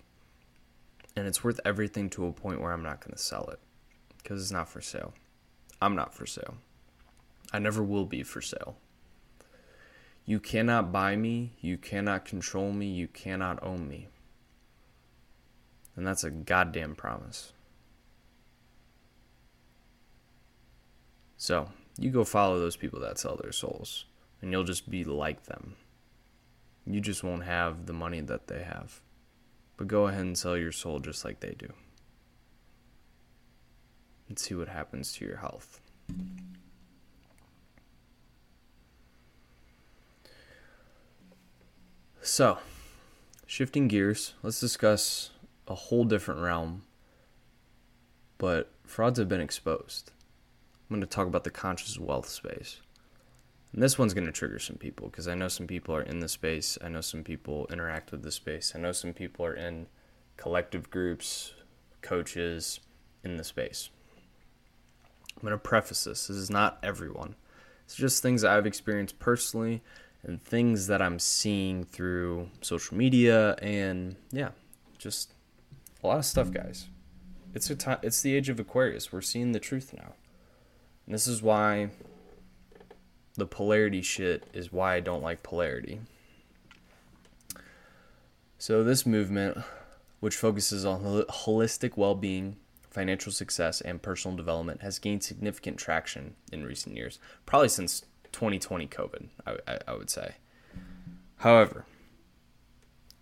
And 1.15 1.27
it's 1.27 1.43
worth 1.43 1.59
everything 1.65 2.09
to 2.11 2.27
a 2.27 2.31
point 2.31 2.61
where 2.61 2.71
I'm 2.71 2.83
not 2.83 2.99
going 2.99 3.13
to 3.13 3.21
sell 3.21 3.47
it 3.51 3.59
because 4.21 4.41
it's 4.41 4.51
not 4.51 4.69
for 4.69 4.81
sale. 4.81 5.13
I'm 5.81 5.95
not 5.95 6.13
for 6.13 6.25
sale. 6.25 6.55
I 7.51 7.59
never 7.59 7.83
will 7.83 8.05
be 8.05 8.23
for 8.23 8.41
sale. 8.41 8.77
You 10.25 10.39
cannot 10.39 10.91
buy 10.91 11.15
me. 11.15 11.53
You 11.61 11.77
cannot 11.77 12.25
control 12.25 12.71
me. 12.73 12.87
You 12.87 13.07
cannot 13.07 13.63
own 13.63 13.87
me. 13.87 14.09
And 15.95 16.05
that's 16.05 16.23
a 16.23 16.29
goddamn 16.29 16.95
promise. 16.95 17.53
So, 21.37 21.69
you 21.97 22.09
go 22.09 22.23
follow 22.23 22.59
those 22.59 22.75
people 22.75 22.99
that 22.99 23.17
sell 23.17 23.37
their 23.41 23.51
souls, 23.51 24.05
and 24.41 24.51
you'll 24.51 24.63
just 24.63 24.89
be 24.89 25.03
like 25.03 25.45
them. 25.45 25.75
You 26.85 26.99
just 26.99 27.23
won't 27.23 27.43
have 27.43 27.85
the 27.85 27.93
money 27.93 28.21
that 28.21 28.47
they 28.47 28.63
have. 28.63 29.01
But 29.77 29.87
go 29.87 30.07
ahead 30.07 30.21
and 30.21 30.37
sell 30.37 30.57
your 30.57 30.71
soul 30.71 30.99
just 30.99 31.23
like 31.23 31.39
they 31.39 31.55
do. 31.57 31.71
And 34.27 34.37
see 34.37 34.55
what 34.55 34.67
happens 34.67 35.13
to 35.13 35.25
your 35.25 35.37
health. 35.37 35.79
So, 42.27 42.57
shifting 43.45 43.87
gears, 43.87 44.33
let's 44.43 44.59
discuss 44.59 45.29
a 45.65 45.73
whole 45.73 46.03
different 46.03 46.41
realm. 46.41 46.83
But 48.37 48.69
frauds 48.85 49.17
have 49.17 49.29
been 49.29 49.39
exposed. 49.39 50.11
I'm 50.81 50.97
going 50.97 50.99
to 50.99 51.07
talk 51.07 51.27
about 51.27 51.45
the 51.45 51.49
conscious 51.49 51.97
wealth 51.97 52.27
space. 52.27 52.81
And 53.71 53.81
this 53.81 53.97
one's 53.97 54.13
going 54.13 54.25
to 54.25 54.33
trigger 54.33 54.59
some 54.59 54.75
people 54.75 55.07
because 55.07 55.29
I 55.29 55.35
know 55.35 55.47
some 55.47 55.67
people 55.67 55.95
are 55.95 56.01
in 56.01 56.19
the 56.19 56.27
space. 56.27 56.77
I 56.83 56.89
know 56.89 56.99
some 56.99 57.23
people 57.23 57.65
interact 57.71 58.11
with 58.11 58.23
the 58.23 58.31
space. 58.33 58.73
I 58.75 58.79
know 58.79 58.91
some 58.91 59.13
people 59.13 59.45
are 59.45 59.55
in 59.55 59.87
collective 60.35 60.89
groups, 60.89 61.53
coaches 62.01 62.81
in 63.23 63.37
the 63.37 63.45
space. 63.45 63.89
I'm 65.37 65.43
going 65.43 65.53
to 65.53 65.57
preface 65.57 66.03
this. 66.03 66.27
This 66.27 66.35
is 66.35 66.49
not 66.49 66.77
everyone. 66.83 67.35
It's 67.85 67.95
just 67.95 68.21
things 68.21 68.43
I've 68.43 68.65
experienced 68.65 69.17
personally 69.17 69.81
and 70.27 70.43
things 70.43 70.87
that 70.87 71.01
I'm 71.01 71.19
seeing 71.19 71.85
through 71.85 72.49
social 72.61 72.97
media 72.97 73.55
and 73.61 74.15
yeah, 74.31 74.49
just 74.97 75.33
a 76.03 76.07
lot 76.07 76.17
of 76.17 76.25
stuff, 76.25 76.51
guys. 76.51 76.87
It's 77.53 77.69
a 77.69 77.75
time, 77.75 77.99
it's 78.03 78.21
the 78.21 78.35
age 78.35 78.49
of 78.49 78.59
Aquarius. 78.59 79.11
We're 79.11 79.21
seeing 79.21 79.53
the 79.53 79.59
truth 79.59 79.93
now. 79.95 80.13
And 81.05 81.15
this 81.15 81.27
is 81.27 81.41
why 81.41 81.89
the 83.35 83.47
polarity 83.47 84.01
shit 84.01 84.43
is 84.53 84.71
why 84.71 84.95
I 84.95 84.99
don't 84.99 85.23
like 85.23 85.43
polarity. 85.43 86.01
So, 88.59 88.83
this 88.83 89.05
movement, 89.05 89.59
which 90.19 90.35
focuses 90.35 90.83
on 90.83 91.01
holistic 91.03 91.95
well 91.95 92.15
being, 92.15 92.57
financial 92.89 93.31
success, 93.31 93.79
and 93.81 94.01
personal 94.01 94.35
development, 94.35 94.81
has 94.81 94.99
gained 94.99 95.23
significant 95.23 95.77
traction 95.77 96.35
in 96.51 96.65
recent 96.65 96.95
years, 96.95 97.19
probably 97.45 97.69
since 97.69 98.03
2020 98.37 98.87
COVID, 98.87 99.27
I, 99.47 99.57
I, 99.67 99.79
I 99.87 99.93
would 99.95 100.11
say. 100.11 100.35
However, 101.37 101.85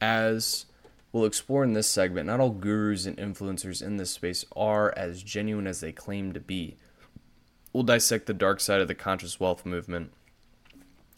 as 0.01 0.65
we'll 1.13 1.23
explore 1.23 1.63
in 1.63 1.71
this 1.71 1.87
segment, 1.87 2.27
not 2.27 2.41
all 2.41 2.49
gurus 2.49 3.05
and 3.05 3.15
influencers 3.17 3.81
in 3.81 3.95
this 3.95 4.11
space 4.11 4.43
are 4.57 4.93
as 4.97 5.23
genuine 5.23 5.67
as 5.67 5.79
they 5.79 5.93
claim 5.93 6.33
to 6.33 6.41
be 6.41 6.75
we'll 7.71 7.83
dissect 7.83 8.25
the 8.25 8.33
dark 8.33 8.59
side 8.59 8.79
of 8.79 8.87
the 8.87 8.95
conscious 8.95 9.37
wealth 9.37 9.65
movement, 9.65 10.11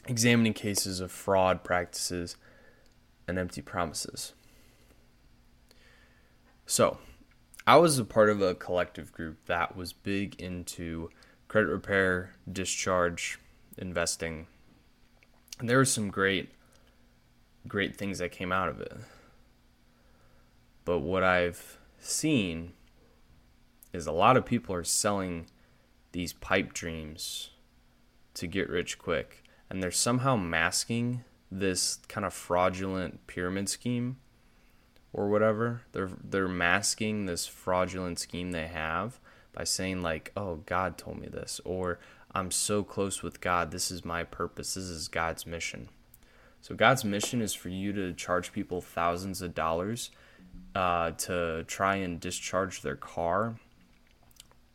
examining 0.08 0.54
cases 0.54 1.00
of 1.00 1.12
fraud 1.12 1.64
practices 1.64 2.36
and 3.28 3.38
empty 3.38 3.62
promises. 3.62 4.34
So, 6.66 6.98
I 7.66 7.78
was 7.78 8.00
a 8.00 8.06
part 8.06 8.30
of 8.30 8.42
a 8.42 8.56
collective 8.56 9.12
group 9.12 9.38
that 9.46 9.76
was 9.76 9.94
big 9.94 10.40
into 10.42 11.10
credit 11.48 11.68
repair, 11.68 12.34
discharge, 12.52 13.40
investing. 13.78 14.48
And 15.60 15.70
there 15.70 15.78
were 15.78 15.86
some 15.86 16.10
great 16.10 16.52
great 17.68 17.96
things 17.98 18.20
that 18.20 18.32
came 18.32 18.52
out 18.52 18.70
of 18.70 18.80
it. 18.80 18.94
But 20.86 21.00
what 21.00 21.24
I've 21.24 21.78
seen 22.00 22.74
is 23.92 24.08
a 24.08 24.12
lot 24.12 24.38
of 24.38 24.46
people 24.46 24.74
are 24.74 24.86
selling 24.86 25.48
these 26.14 26.32
pipe 26.32 26.72
dreams 26.74 27.50
to 28.36 28.48
get 28.48 28.70
rich 28.70 28.98
quick. 28.98 29.44
And 29.70 29.84
they're 29.84 29.92
somehow 29.92 30.38
masking 30.38 31.26
this 31.52 32.00
kind 32.08 32.26
of 32.26 32.34
fraudulent 32.34 33.28
pyramid 33.28 33.68
scheme 33.68 34.18
or 35.14 35.28
whatever. 35.30 35.82
They're 35.92 36.12
they're 36.24 36.48
masking 36.48 37.26
this 37.26 37.46
fraudulent 37.46 38.20
scheme 38.20 38.52
they 38.52 38.68
have 38.68 39.20
by 39.54 39.64
saying 39.64 40.02
like, 40.02 40.32
"Oh, 40.38 40.58
God 40.66 40.98
told 40.98 41.20
me 41.20 41.28
this," 41.28 41.60
or 41.66 42.00
"I'm 42.38 42.52
so 42.52 42.84
close 42.84 43.24
with 43.24 43.42
God. 43.42 43.72
This 43.72 43.92
is 43.92 44.06
my 44.06 44.24
purpose. 44.24 44.76
This 44.76 44.86
is 44.86 45.08
God's 45.08 45.46
mission." 45.46 45.90
So 46.62 46.76
God's 46.76 47.06
mission 47.06 47.42
is 47.42 47.54
for 47.54 47.70
you 47.70 47.94
to 47.94 48.14
charge 48.14 48.52
people 48.52 48.82
thousands 48.82 49.42
of 49.42 49.54
dollars 49.54 50.12
uh, 50.76 51.12
to 51.12 51.64
try 51.68 51.96
and 51.96 52.20
discharge 52.20 52.82
their 52.82 52.96
car 52.96 53.56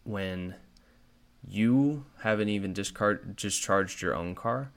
when 0.04 0.54
you 1.46 2.04
haven't 2.20 2.48
even 2.48 2.72
discard 2.72 3.36
discharged 3.36 4.00
your 4.00 4.14
own 4.14 4.34
car. 4.34 4.70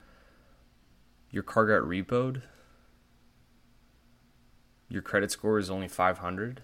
Your 1.30 1.42
car 1.42 1.66
got 1.66 1.88
repoed. 1.88 2.42
Your 4.88 5.02
credit 5.02 5.30
score 5.30 5.58
is 5.58 5.70
only 5.70 5.88
500. 5.88 6.62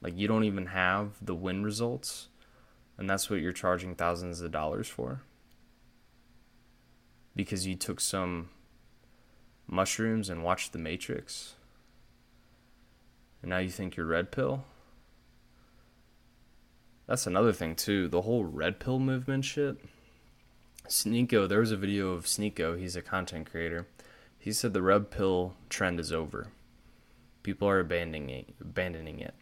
Like 0.00 0.16
you 0.16 0.28
don't 0.28 0.44
even 0.44 0.66
have 0.66 1.14
the 1.20 1.34
win 1.34 1.62
results, 1.62 2.28
and 3.00 3.08
that's 3.08 3.30
what 3.30 3.40
you're 3.40 3.50
charging 3.50 3.94
thousands 3.94 4.42
of 4.42 4.52
dollars 4.52 4.86
for. 4.86 5.22
Because 7.34 7.66
you 7.66 7.74
took 7.74 7.98
some 7.98 8.50
mushrooms 9.66 10.28
and 10.28 10.44
watched 10.44 10.74
The 10.74 10.78
Matrix. 10.78 11.54
And 13.40 13.48
now 13.48 13.58
you 13.58 13.70
think 13.70 13.96
you're 13.96 14.04
red 14.04 14.30
pill? 14.30 14.64
That's 17.06 17.26
another 17.26 17.52
thing 17.52 17.74
too. 17.74 18.06
The 18.06 18.20
whole 18.20 18.44
red 18.44 18.78
pill 18.78 18.98
movement 18.98 19.46
shit. 19.46 19.78
Sneako, 20.86 21.48
there 21.48 21.60
was 21.60 21.72
a 21.72 21.78
video 21.78 22.10
of 22.12 22.26
Sneako. 22.26 22.78
He's 22.78 22.96
a 22.96 23.02
content 23.02 23.50
creator. 23.50 23.86
He 24.38 24.52
said 24.52 24.74
the 24.74 24.82
red 24.82 25.10
pill 25.10 25.54
trend 25.70 25.98
is 25.98 26.12
over. 26.12 26.48
People 27.42 27.66
are 27.66 27.80
abandoning 27.80 28.28
it. 28.28 28.48
Abandoning 28.60 29.20
it. 29.20 29.34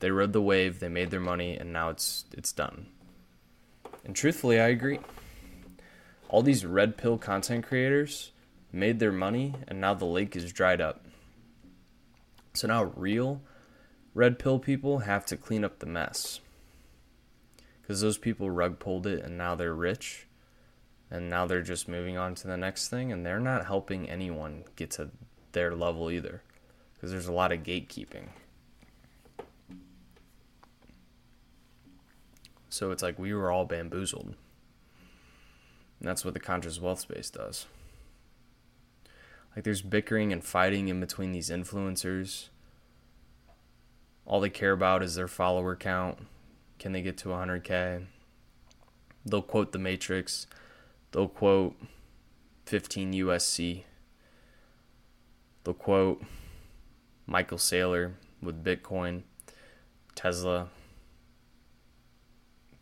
They 0.00 0.10
rode 0.10 0.32
the 0.32 0.42
wave. 0.42 0.80
They 0.80 0.88
made 0.88 1.10
their 1.10 1.20
money, 1.20 1.56
and 1.56 1.72
now 1.72 1.90
it's 1.90 2.24
it's 2.32 2.52
done. 2.52 2.86
And 4.04 4.14
truthfully, 4.14 4.60
I 4.60 4.68
agree. 4.68 5.00
All 6.28 6.42
these 6.42 6.64
red 6.64 6.96
pill 6.96 7.18
content 7.18 7.66
creators 7.66 8.32
made 8.72 8.98
their 8.98 9.12
money, 9.12 9.54
and 9.66 9.80
now 9.80 9.94
the 9.94 10.04
lake 10.04 10.36
is 10.36 10.52
dried 10.52 10.80
up. 10.80 11.04
So 12.54 12.68
now 12.68 12.92
real 12.96 13.40
red 14.14 14.38
pill 14.38 14.58
people 14.58 15.00
have 15.00 15.24
to 15.26 15.36
clean 15.36 15.64
up 15.64 15.78
the 15.78 15.86
mess 15.86 16.40
because 17.80 18.00
those 18.00 18.18
people 18.18 18.50
rug 18.50 18.78
pulled 18.78 19.06
it 19.06 19.24
and 19.24 19.38
now 19.38 19.54
they're 19.54 19.74
rich 19.74 20.26
and 21.10 21.30
now 21.30 21.46
they're 21.46 21.62
just 21.62 21.88
moving 21.88 22.18
on 22.18 22.34
to 22.34 22.48
the 22.48 22.56
next 22.56 22.88
thing 22.88 23.12
and 23.12 23.24
they're 23.24 23.38
not 23.38 23.66
helping 23.66 24.10
anyone 24.10 24.64
get 24.74 24.90
to 24.90 25.08
their 25.52 25.74
level 25.74 26.10
either 26.10 26.42
because 26.94 27.10
there's 27.10 27.28
a 27.28 27.32
lot 27.32 27.52
of 27.52 27.62
gatekeeping 27.62 28.28
so 32.78 32.90
it's 32.90 33.02
like 33.02 33.18
we 33.18 33.32
were 33.34 33.50
all 33.50 33.64
bamboozled 33.64 34.34
and 35.98 36.08
that's 36.08 36.24
what 36.24 36.34
the 36.34 36.40
conscious 36.40 36.80
wealth 36.80 37.00
space 37.00 37.30
does 37.30 37.66
like 39.54 39.64
there's 39.64 39.82
bickering 39.82 40.32
and 40.32 40.44
fighting 40.44 40.88
in 40.88 41.00
between 41.00 41.32
these 41.32 41.50
influencers 41.50 42.48
all 44.24 44.40
they 44.40 44.50
care 44.50 44.72
about 44.72 45.02
is 45.02 45.14
their 45.14 45.28
follower 45.28 45.74
count 45.74 46.18
can 46.78 46.92
they 46.92 47.02
get 47.02 47.16
to 47.18 47.28
100K? 47.28 48.06
They'll 49.26 49.42
quote 49.42 49.72
The 49.72 49.78
Matrix. 49.78 50.46
They'll 51.10 51.28
quote 51.28 51.76
15 52.66 53.12
USC. 53.12 53.82
They'll 55.64 55.74
quote 55.74 56.22
Michael 57.26 57.58
Saylor 57.58 58.12
with 58.40 58.64
Bitcoin, 58.64 59.22
Tesla. 60.14 60.68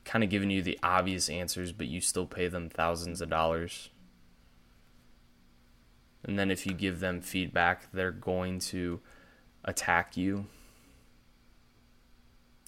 Kind 0.06 0.22
of 0.22 0.30
giving 0.30 0.50
you 0.50 0.62
the 0.62 0.78
obvious 0.84 1.28
answers, 1.28 1.72
but 1.72 1.88
you 1.88 2.00
still 2.00 2.26
pay 2.26 2.46
them 2.46 2.70
thousands 2.70 3.20
of 3.20 3.28
dollars. 3.28 3.90
And 6.24 6.38
then 6.38 6.50
if 6.50 6.64
you 6.64 6.72
give 6.72 7.00
them 7.00 7.20
feedback, 7.20 7.90
they're 7.92 8.12
going 8.12 8.60
to 8.60 9.00
attack 9.64 10.16
you 10.16 10.46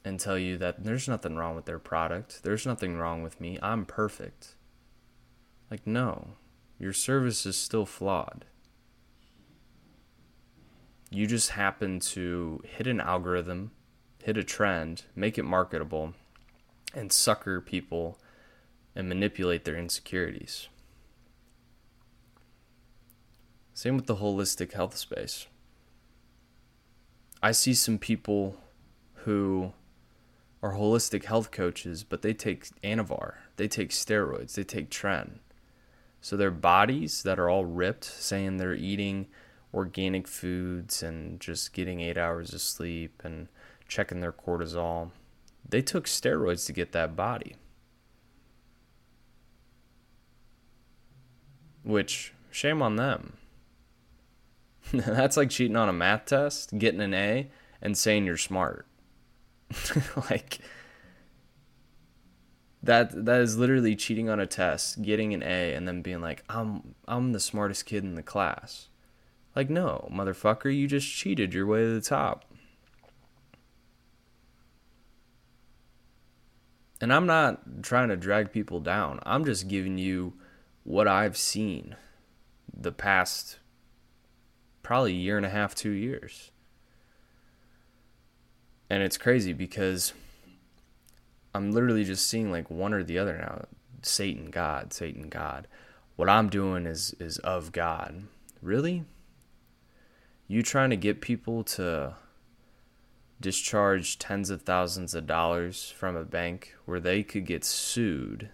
and 0.05 0.19
tell 0.19 0.37
you 0.37 0.59
that 0.59 0.83
there's 0.83 1.09
nothing 1.09 1.37
wrong 1.37 1.55
with 1.55 1.65
their 1.65 1.79
product. 1.79 2.43
There's 2.43 2.67
nothing 2.67 2.97
wrong 2.97 3.23
with 3.23 3.41
me. 3.41 3.57
I'm 3.63 3.87
perfect. 3.87 4.57
Like, 5.71 5.87
no, 5.87 6.31
your 6.77 6.93
service 6.93 7.47
is 7.47 7.57
still 7.57 7.87
flawed. 7.87 8.47
You 11.11 11.27
just 11.27 11.51
happen 11.51 12.01
to 12.01 12.61
hit 12.65 12.89
an 12.89 13.01
algorithm, 13.01 13.71
hit 14.23 14.37
a 14.37 14.45
trend, 14.45 15.05
make 15.15 15.39
it 15.39 15.45
marketable, 15.45 16.15
and 16.95 17.13
sucker 17.13 17.61
people 17.61 18.19
and 18.95 19.09
manipulate 19.09 19.65
their 19.65 19.77
insecurities. 19.77 20.69
Same 23.75 23.97
with 23.97 24.07
the 24.07 24.17
holistic 24.17 24.73
health 24.73 24.97
space. 24.97 25.47
I 27.41 27.53
see 27.53 27.75
some 27.75 27.99
people 27.99 28.57
who 29.25 29.73
are 30.63 30.75
holistic 30.75 31.25
health 31.25 31.53
coaches, 31.53 32.03
but 32.03 32.23
they 32.23 32.35
take 32.35 32.69
Anavar, 32.83 33.35
they 33.57 33.69
take 33.69 33.91
steroids, 33.91 34.55
they 34.55 34.65
take 34.65 34.91
Tren. 34.91 35.39
So 36.21 36.37
their 36.37 36.51
bodies 36.51 37.23
that 37.23 37.39
are 37.39 37.49
all 37.49 37.65
ripped, 37.65 38.05
saying 38.05 38.57
they're 38.57 38.75
eating 38.75 39.29
organic 39.73 40.27
foods 40.27 41.03
and 41.03 41.39
just 41.39 41.73
getting 41.73 42.01
eight 42.01 42.19
hours 42.19 42.53
of 42.53 42.61
sleep 42.61 43.23
and 43.25 43.47
checking 43.87 44.21
their 44.21 44.33
cortisol, 44.33 45.13
they 45.67 45.83
took 45.83 46.07
steroids 46.07 46.67
to 46.67 46.73
get 46.73 46.93
that 46.93 47.17
body. 47.17 47.57
Which, 51.83 52.35
shame 52.51 52.83
on 52.83 52.97
them. 52.97 53.39
That's 54.93 55.37
like 55.37 55.51
cheating 55.51 55.77
on 55.77 55.89
a 55.89 55.93
math 55.93 56.27
test, 56.27 56.77
getting 56.79 57.01
an 57.01 57.15
A, 57.15 57.51
and 57.81 57.97
saying 57.97 58.27
you're 58.27 58.37
smart. 58.37 58.87
like 60.31 60.61
that 62.83 63.27
that 63.27 63.41
is 63.41 63.59
literally 63.59 63.95
cheating 63.97 64.29
on 64.29 64.41
a 64.41 64.47
test, 64.47 65.03
getting 65.03 65.35
an 65.35 65.43
A, 65.43 65.75
and 65.75 65.87
then 65.87 66.03
being 66.03 66.21
like, 66.21 66.43
I'm 66.49 66.95
I'm 67.07 67.33
the 67.33 67.41
smartest 67.41 67.87
kid 67.87 68.05
in 68.05 68.15
the 68.15 68.23
class. 68.23 68.89
Like, 69.55 69.69
no, 69.69 70.09
motherfucker, 70.13 70.75
you 70.75 70.87
just 70.87 71.09
cheated 71.11 71.53
your 71.53 71.67
way 71.67 71.83
to 71.83 71.93
the 71.93 72.01
top. 72.01 72.45
And 77.01 77.13
I'm 77.13 77.27
not 77.27 77.83
trying 77.83 78.09
to 78.09 78.17
drag 78.17 78.53
people 78.53 78.81
down. 78.81 79.21
I'm 79.25 79.45
just 79.45 79.69
giving 79.69 79.99
you 79.99 80.35
what 80.85 81.07
I've 81.07 81.37
seen 81.37 81.97
the 82.77 82.93
past 82.93 83.59
probably 84.83 85.15
year 85.15 85.37
and 85.37 85.47
a 85.47 85.51
half, 85.51 85.75
two 85.75 85.91
years. 85.91 86.51
And 88.91 89.03
it's 89.03 89.19
crazy 89.19 89.53
because 89.53 90.15
I'm 91.55 91.73
literally 91.73 92.05
just 92.05 92.27
seeing 92.27 92.51
like 92.51 92.71
one 92.71 92.95
or 92.95 93.03
the 93.03 93.19
other 93.19 93.37
now. 93.37 93.67
Satan, 94.03 94.51
God, 94.51 94.93
Satan, 94.93 95.29
God. 95.29 95.67
What 96.17 96.29
I'm 96.29 96.49
doing 96.49 96.87
is 96.87 97.15
is 97.21 97.39
of 97.39 97.73
God. 97.73 98.25
Really? 98.63 99.05
You 100.47 100.63
trying 100.63 100.91
to 100.91 100.97
get 100.97 101.21
people 101.21 101.65
to 101.65 102.15
discharge 103.41 104.19
tens 104.19 104.51
of 104.51 104.63
thousands 104.63 105.15
of 105.15 105.27
dollars 105.27 105.91
from 105.91 106.17
a 106.17 106.25
bank 106.25 106.75
where 106.85 107.01
they 107.01 107.23
could 107.23 107.47
get 107.47 107.65
sued, 107.65 108.51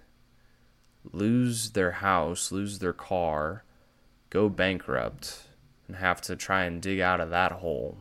lose 1.13 1.71
their 1.71 1.93
house, 1.93 2.53
lose 2.53 2.79
their 2.79 2.93
car, 2.93 3.65
go 4.31 4.49
bankrupt, 4.49 5.45
and 5.87 5.97
have 5.97 6.21
to 6.23 6.37
try 6.37 6.65
and 6.65 6.83
dig 6.83 7.01
out 7.01 7.21
of 7.21 7.31
that 7.31 7.53
hole 7.53 7.99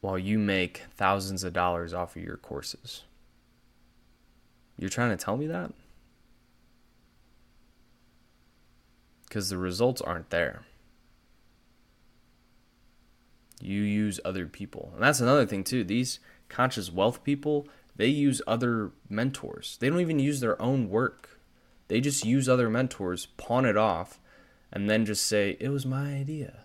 while 0.00 0.18
you 0.18 0.38
make 0.38 0.84
thousands 0.96 1.44
of 1.44 1.52
dollars 1.52 1.92
off 1.92 2.16
of 2.16 2.22
your 2.22 2.36
courses. 2.36 3.02
You're 4.78 4.90
trying 4.90 5.10
to 5.10 5.22
tell 5.22 5.36
me 5.36 5.46
that? 5.48 5.72
Because 9.28 9.50
the 9.50 9.58
results 9.58 10.00
aren't 10.00 10.30
there. 10.30 10.62
You 13.60 13.82
use 13.82 14.18
other 14.24 14.46
people. 14.46 14.90
And 14.94 15.02
that's 15.02 15.20
another 15.20 15.46
thing, 15.46 15.64
too. 15.64 15.84
These 15.84 16.18
conscious 16.48 16.90
wealth 16.90 17.22
people, 17.22 17.68
they 17.96 18.06
use 18.06 18.42
other 18.46 18.92
mentors. 19.08 19.76
They 19.80 19.90
don't 19.90 20.00
even 20.00 20.18
use 20.18 20.40
their 20.40 20.60
own 20.60 20.88
work. 20.88 21.40
They 21.88 22.00
just 22.00 22.24
use 22.24 22.48
other 22.48 22.70
mentors, 22.70 23.26
pawn 23.26 23.66
it 23.66 23.76
off, 23.76 24.20
and 24.72 24.88
then 24.88 25.04
just 25.04 25.26
say, 25.26 25.56
it 25.60 25.68
was 25.68 25.84
my 25.84 26.14
idea. 26.14 26.64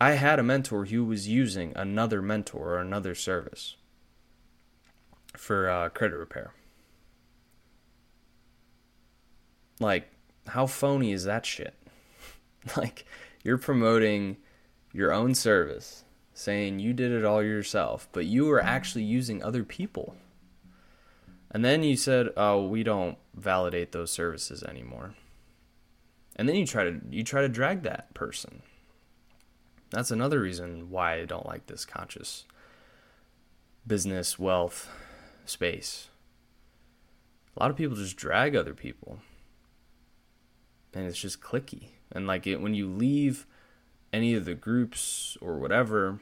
I 0.00 0.12
had 0.12 0.38
a 0.38 0.42
mentor 0.42 0.86
who 0.86 1.04
was 1.04 1.28
using 1.28 1.72
another 1.76 2.20
mentor 2.20 2.74
or 2.74 2.78
another 2.80 3.14
service 3.14 3.76
for 5.36 5.68
uh, 5.68 5.88
credit 5.90 6.16
repair. 6.16 6.52
Like, 9.80 10.10
how 10.48 10.66
phony 10.66 11.12
is 11.12 11.24
that 11.24 11.46
shit? 11.46 11.74
like, 12.76 13.04
you're 13.42 13.58
promoting 13.58 14.36
your 14.92 15.12
own 15.12 15.34
service, 15.34 16.04
saying 16.32 16.78
you 16.78 16.92
did 16.92 17.12
it 17.12 17.24
all 17.24 17.42
yourself, 17.42 18.08
but 18.12 18.26
you 18.26 18.46
were 18.46 18.62
actually 18.62 19.04
using 19.04 19.42
other 19.42 19.64
people. 19.64 20.16
And 21.50 21.64
then 21.64 21.82
you 21.84 21.96
said, 21.96 22.30
"Oh, 22.36 22.66
we 22.66 22.82
don't 22.82 23.16
validate 23.34 23.92
those 23.92 24.10
services 24.10 24.62
anymore." 24.64 25.14
And 26.34 26.48
then 26.48 26.56
you 26.56 26.66
try 26.66 26.84
to 26.84 27.00
you 27.10 27.22
try 27.22 27.42
to 27.42 27.48
drag 27.48 27.82
that 27.82 28.12
person 28.12 28.62
that's 29.94 30.10
another 30.10 30.40
reason 30.40 30.90
why 30.90 31.20
I 31.20 31.24
don't 31.24 31.46
like 31.46 31.66
this 31.66 31.84
conscious 31.84 32.44
business 33.86 34.40
wealth 34.40 34.90
space. 35.44 36.08
A 37.56 37.62
lot 37.62 37.70
of 37.70 37.76
people 37.76 37.96
just 37.96 38.16
drag 38.16 38.56
other 38.56 38.74
people. 38.74 39.20
And 40.92 41.06
it's 41.06 41.20
just 41.20 41.40
clicky. 41.40 41.90
And 42.12 42.26
like 42.26 42.46
it 42.46 42.60
when 42.60 42.74
you 42.74 42.88
leave 42.88 43.46
any 44.12 44.34
of 44.34 44.44
the 44.44 44.54
groups 44.54 45.36
or 45.40 45.58
whatever, 45.58 46.20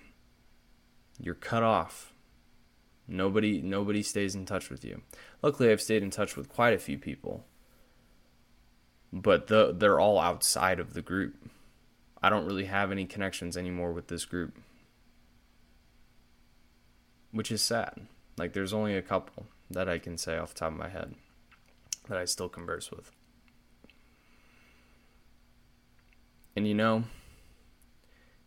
you're 1.19 1.35
cut 1.35 1.63
off. 1.63 2.13
Nobody 3.07 3.61
nobody 3.61 4.03
stays 4.03 4.35
in 4.35 4.47
touch 4.47 4.71
with 4.71 4.85
you. 4.85 5.03
Luckily 5.43 5.71
I've 5.71 5.83
stayed 5.83 6.03
in 6.03 6.11
touch 6.11 6.37
with 6.37 6.49
quite 6.49 6.75
a 6.75 6.79
few 6.79 6.99
people. 6.99 7.45
But 9.13 9.49
the, 9.49 9.75
they're 9.77 10.01
all 10.01 10.19
outside 10.19 10.81
of 10.81 10.95
the 10.95 11.03
group. 11.03 11.35
I 12.23 12.31
don't 12.31 12.47
really 12.47 12.65
have 12.65 12.91
any 12.91 13.05
connections 13.05 13.57
anymore 13.57 13.93
with 13.93 14.09
this 14.09 14.25
group. 14.25 14.57
Which 17.31 17.51
is 17.51 17.61
sad. 17.61 18.07
Like, 18.39 18.53
there's 18.55 18.73
only 18.73 18.97
a 18.97 19.03
couple 19.03 19.47
that 19.71 19.89
I 19.89 19.99
can 19.99 20.17
say 20.17 20.39
off 20.39 20.55
the 20.55 20.61
top 20.61 20.73
of 20.73 20.79
my 20.79 20.89
head 20.89 21.15
that 22.09 22.17
I 22.17 22.25
still 22.25 22.49
converse 22.49 22.91
with. 22.91 23.11
And 26.55 26.67
you 26.67 26.75
know, 26.75 27.05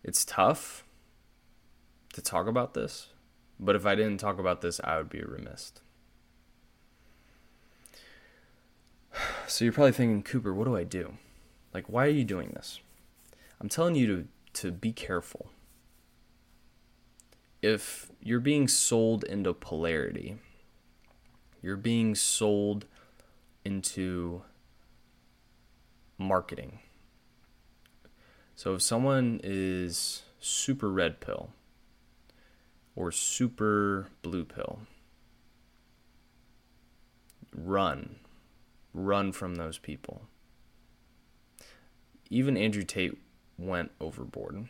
it's 0.03 0.23
tough 0.23 0.83
to 2.13 2.21
talk 2.21 2.47
about 2.47 2.73
this, 2.73 3.07
but 3.59 3.75
if 3.75 3.85
I 3.85 3.95
didn't 3.95 4.19
talk 4.19 4.39
about 4.39 4.61
this, 4.61 4.79
I 4.83 4.97
would 4.97 5.09
be 5.09 5.21
remiss. 5.21 5.73
So 9.47 9.63
you're 9.63 9.73
probably 9.73 9.91
thinking, 9.91 10.23
Cooper, 10.23 10.53
what 10.53 10.65
do 10.65 10.75
I 10.75 10.83
do? 10.83 11.13
Like, 11.71 11.87
why 11.87 12.05
are 12.05 12.09
you 12.09 12.23
doing 12.23 12.49
this? 12.55 12.79
I'm 13.61 13.69
telling 13.69 13.95
you 13.95 14.07
to, 14.07 14.27
to 14.61 14.71
be 14.71 14.91
careful. 14.91 15.51
If 17.61 18.11
you're 18.21 18.39
being 18.39 18.67
sold 18.67 19.23
into 19.23 19.53
polarity, 19.53 20.37
you're 21.61 21.77
being 21.77 22.15
sold 22.15 22.85
into 23.63 24.43
marketing. 26.17 26.79
So 28.55 28.75
if 28.75 28.81
someone 28.81 29.41
is 29.43 30.23
super 30.39 30.89
red 30.89 31.19
pill 31.19 31.49
or 32.95 33.11
super 33.11 34.07
blue 34.21 34.45
pill, 34.45 34.79
run. 37.53 38.15
Run 38.93 39.33
from 39.33 39.55
those 39.55 39.77
people. 39.77 40.21
Even 42.29 42.55
Andrew 42.55 42.83
Tate 42.83 43.17
went 43.57 43.91
overboard. 43.99 44.67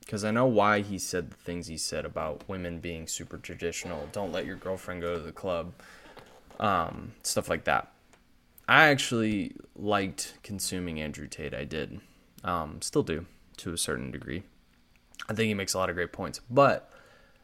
Because 0.00 0.24
I 0.24 0.32
know 0.32 0.46
why 0.46 0.80
he 0.80 0.98
said 0.98 1.30
the 1.30 1.36
things 1.36 1.68
he 1.68 1.78
said 1.78 2.04
about 2.04 2.46
women 2.48 2.80
being 2.80 3.06
super 3.06 3.38
traditional. 3.38 4.08
Don't 4.12 4.32
let 4.32 4.44
your 4.44 4.56
girlfriend 4.56 5.00
go 5.00 5.14
to 5.14 5.20
the 5.20 5.32
club. 5.32 5.72
Um, 6.60 7.12
stuff 7.22 7.48
like 7.48 7.64
that. 7.64 7.92
I 8.68 8.88
actually 8.88 9.56
liked 9.76 10.34
consuming 10.42 11.00
Andrew 11.00 11.26
Tate. 11.26 11.54
I 11.54 11.64
did. 11.64 12.00
Um, 12.44 12.80
still 12.82 13.02
do 13.02 13.26
to 13.58 13.72
a 13.72 13.78
certain 13.78 14.10
degree. 14.10 14.44
I 15.28 15.32
think 15.32 15.48
he 15.48 15.54
makes 15.54 15.74
a 15.74 15.78
lot 15.78 15.88
of 15.88 15.96
great 15.96 16.12
points. 16.12 16.40
But 16.50 16.90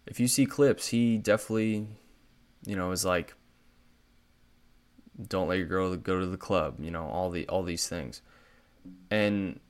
if 0.07 0.21
you 0.21 0.29
see 0.29 0.47
clips, 0.47 0.89
he 0.89 1.17
definitely, 1.17 1.87
you 2.67 2.77
know, 2.77 2.91
is 2.93 3.05
like, 3.05 3.35
don't 5.29 5.49
let 5.49 5.59
your 5.59 5.67
girl 5.67 5.97
go 5.97 6.21
to 6.21 6.27
the 6.27 6.37
club. 6.37 6.77
You 6.81 6.91
know, 6.91 7.07
all 7.07 7.31
the 7.31 7.49
all 7.49 7.63
these 7.63 7.89
things, 7.89 8.23
and 9.11 9.61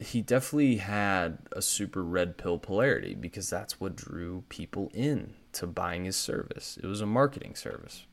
he 0.00 0.22
definitely 0.22 0.76
had 0.76 1.38
a 1.52 1.60
super 1.60 2.02
red 2.02 2.38
pill 2.38 2.58
polarity 2.58 3.14
because 3.14 3.50
that's 3.50 3.78
what 3.78 3.96
drew 3.96 4.44
people 4.48 4.90
in 4.94 5.34
to 5.52 5.66
buying 5.66 6.04
his 6.06 6.16
service. 6.16 6.78
It 6.82 6.86
was 6.86 7.02
a 7.02 7.06
marketing 7.06 7.54
service. 7.54 8.06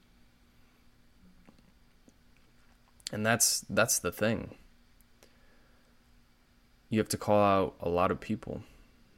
And 3.11 3.25
that's 3.25 3.61
that's 3.69 3.99
the 3.99 4.11
thing. 4.11 4.55
You 6.89 6.99
have 6.99 7.09
to 7.09 7.17
call 7.17 7.41
out 7.41 7.75
a 7.81 7.89
lot 7.89 8.11
of 8.11 8.19
people 8.19 8.63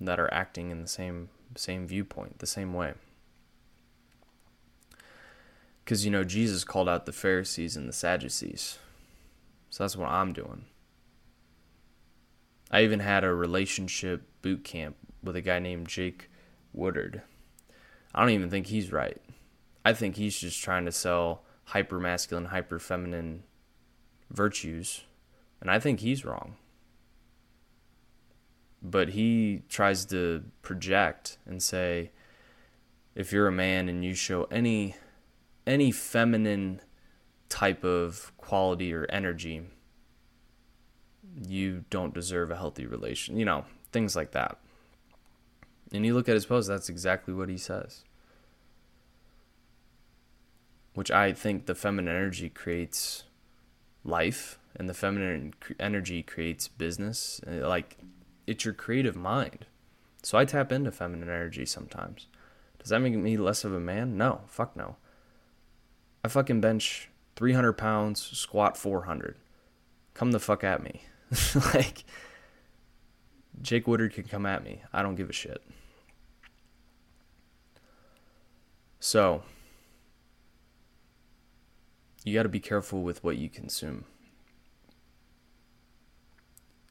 that 0.02 0.20
are 0.20 0.34
acting 0.34 0.72
in 0.72 0.82
the 0.82 0.88
same 0.88 1.30
same 1.56 1.88
viewpoint, 1.88 2.40
the 2.40 2.48
same 2.48 2.74
way. 2.74 2.94
Cuz 5.86 6.06
you 6.06 6.12
know 6.12 6.24
Jesus 6.24 6.64
called 6.64 6.88
out 6.88 7.06
the 7.06 7.12
Pharisees 7.12 7.76
and 7.76 7.88
the 7.88 7.94
Sadducees. 7.94 8.80
So 9.70 9.84
that's 9.84 9.98
what 9.98 10.10
I'm 10.10 10.34
doing. 10.34 10.66
I 12.72 12.84
even 12.84 13.00
had 13.00 13.24
a 13.24 13.34
relationship 13.34 14.24
boot 14.42 14.64
camp 14.64 14.96
with 15.24 15.36
a 15.36 15.42
guy 15.42 15.60
named 15.60 15.88
Jake 15.88 16.30
Woodard. 16.74 17.24
I 18.14 18.22
don't 18.22 18.32
even 18.32 18.50
think 18.50 18.68
he's 18.68 18.92
right. 18.92 19.22
I 19.84 19.94
think 19.94 20.16
he's 20.16 20.40
just 20.40 20.62
trying 20.62 20.86
to 20.86 20.92
sell 20.92 21.44
hyper 21.66 22.00
masculine, 22.00 22.46
hyper 22.46 22.80
feminine 22.80 23.44
virtues. 24.30 25.02
And 25.62 25.70
I 25.70 25.80
think 25.80 26.00
he's 26.00 26.26
wrong. 26.26 26.56
But 28.82 29.10
he 29.10 29.64
tries 29.70 30.06
to 30.06 30.44
project 30.62 31.38
and 31.46 31.62
say 31.62 32.12
if 33.16 33.34
you're 33.34 33.48
a 33.48 33.52
man 33.52 33.90
and 33.90 34.06
you 34.06 34.14
show 34.14 34.44
any 34.46 34.96
any 35.68 35.92
feminine 35.92 36.82
type 37.50 37.84
of 37.84 38.32
quality 38.38 38.94
or 38.94 39.06
energy, 39.10 39.64
you 41.48 41.84
don't 41.90 42.14
deserve 42.14 42.52
a 42.52 42.56
healthy 42.56 42.86
relation. 42.86 43.38
You 43.38 43.46
know, 43.46 43.66
things 43.92 44.16
like 44.16 44.32
that. 44.32 44.58
And 45.92 46.06
you 46.06 46.14
look 46.14 46.30
at 46.30 46.36
his 46.36 46.46
post, 46.46 46.68
that's 46.68 46.90
exactly 46.90 47.34
what 47.34 47.50
he 47.50 47.58
says. 47.58 48.04
Which 50.94 51.12
I 51.12 51.34
think 51.34 51.66
the 51.66 51.76
feminine 51.76 52.16
energy 52.16 52.50
creates 52.50 53.24
life, 54.04 54.60
and 54.76 54.88
the 54.90 54.94
feminine 54.94 55.54
energy 55.80 56.22
creates 56.24 56.68
business. 56.68 57.42
Like, 57.46 57.98
it's 58.50 58.66
your 58.66 58.74
creative 58.74 59.16
mind. 59.16 59.68
So 60.24 60.38
I 60.38 60.44
tap 60.44 60.72
into 60.72 60.92
feminine 60.92 61.30
energy 61.30 61.66
sometimes. 61.66 62.26
Does 62.80 62.90
that 62.90 63.00
make 63.00 63.14
me 63.14 63.38
less 63.38 63.64
of 63.64 63.74
a 63.74 63.80
man? 63.80 64.18
No, 64.18 64.42
fuck 64.48 64.76
no. 64.76 64.96
I 66.24 66.30
fucking 66.30 66.60
bench 66.60 67.10
300 67.36 67.74
pounds, 67.74 68.22
squat 68.22 68.76
400. 68.76 69.38
Come 70.16 70.32
the 70.32 70.40
fuck 70.40 70.64
at 70.64 70.82
me. 70.82 71.04
like, 71.74 72.04
Jake 73.62 73.88
Woodard 73.88 74.14
can 74.14 74.24
come 74.24 74.48
at 74.48 74.64
me. 74.64 74.82
I 74.92 75.04
don't 75.04 75.16
give 75.16 75.30
a 75.30 75.34
shit. 75.34 75.62
So, 79.00 79.44
you 82.24 82.34
got 82.34 82.44
to 82.44 82.50
be 82.50 82.60
careful 82.60 83.04
with 83.04 83.24
what 83.24 83.38
you 83.38 83.48
consume. 83.48 84.06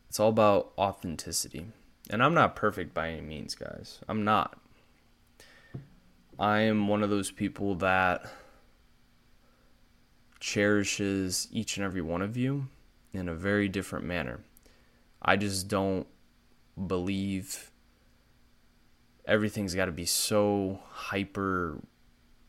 It's 0.09 0.19
all 0.19 0.31
about 0.31 0.73
authenticity. 0.79 1.67
And 2.11 2.23
I'm 2.23 2.35
not 2.35 2.57
perfect 2.57 2.95
by 2.95 3.11
any 3.11 3.21
means, 3.21 3.55
guys. 3.55 4.01
I'm 4.09 4.25
not. 4.25 4.59
I 6.39 6.61
am 6.61 6.89
one 6.89 7.03
of 7.03 7.11
those 7.11 7.31
people 7.31 7.75
that 7.77 8.25
cherishes 10.41 11.49
each 11.51 11.77
and 11.77 11.85
every 11.85 12.01
one 12.01 12.23
of 12.23 12.37
you 12.37 12.69
in 13.13 13.29
a 13.29 13.35
very 13.35 13.69
different 13.69 14.05
manner. 14.05 14.41
I 15.21 15.37
just 15.37 15.69
don't 15.69 16.07
believe 16.87 17.71
everything's 19.27 19.75
got 19.75 19.87
to 19.87 19.93
be 19.93 20.07
so 20.07 20.81
hyper 20.91 21.81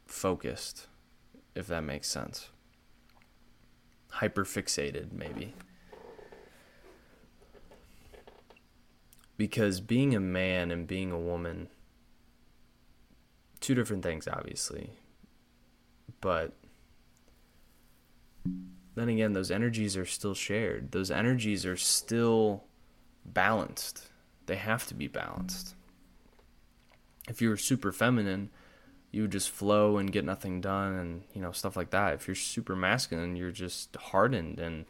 focused, 0.05 0.87
if 1.55 1.67
that 1.67 1.83
makes 1.83 2.07
sense. 2.07 2.49
Hyper 4.11 4.45
fixated, 4.45 5.11
maybe. 5.11 5.53
Because 9.39 9.79
being 9.79 10.13
a 10.13 10.19
man 10.19 10.69
and 10.69 10.85
being 10.85 11.13
a 11.13 11.17
woman, 11.17 11.69
two 13.61 13.73
different 13.73 14.03
things, 14.03 14.27
obviously. 14.27 14.89
But 16.19 16.57
then 18.95 19.07
again, 19.07 19.31
those 19.31 19.49
energies 19.49 19.95
are 19.95 20.05
still 20.05 20.33
shared. 20.33 20.91
Those 20.91 21.09
energies 21.09 21.65
are 21.65 21.77
still 21.77 22.65
balanced. 23.23 24.09
They 24.45 24.57
have 24.57 24.85
to 24.87 24.93
be 24.93 25.07
balanced. 25.07 25.73
If 27.29 27.41
you 27.41 27.47
were 27.47 27.55
super 27.55 27.93
feminine, 27.93 28.49
you 29.09 29.21
would 29.21 29.31
just 29.31 29.51
flow 29.51 29.99
and 29.99 30.11
get 30.11 30.25
nothing 30.25 30.59
done 30.59 30.95
and, 30.95 31.23
you 31.33 31.41
know, 31.41 31.53
stuff 31.53 31.77
like 31.77 31.91
that. 31.91 32.15
If 32.15 32.27
you're 32.27 32.35
super 32.35 32.75
masculine, 32.75 33.37
you're 33.37 33.51
just 33.51 33.95
hardened 33.95 34.59
and 34.59 34.83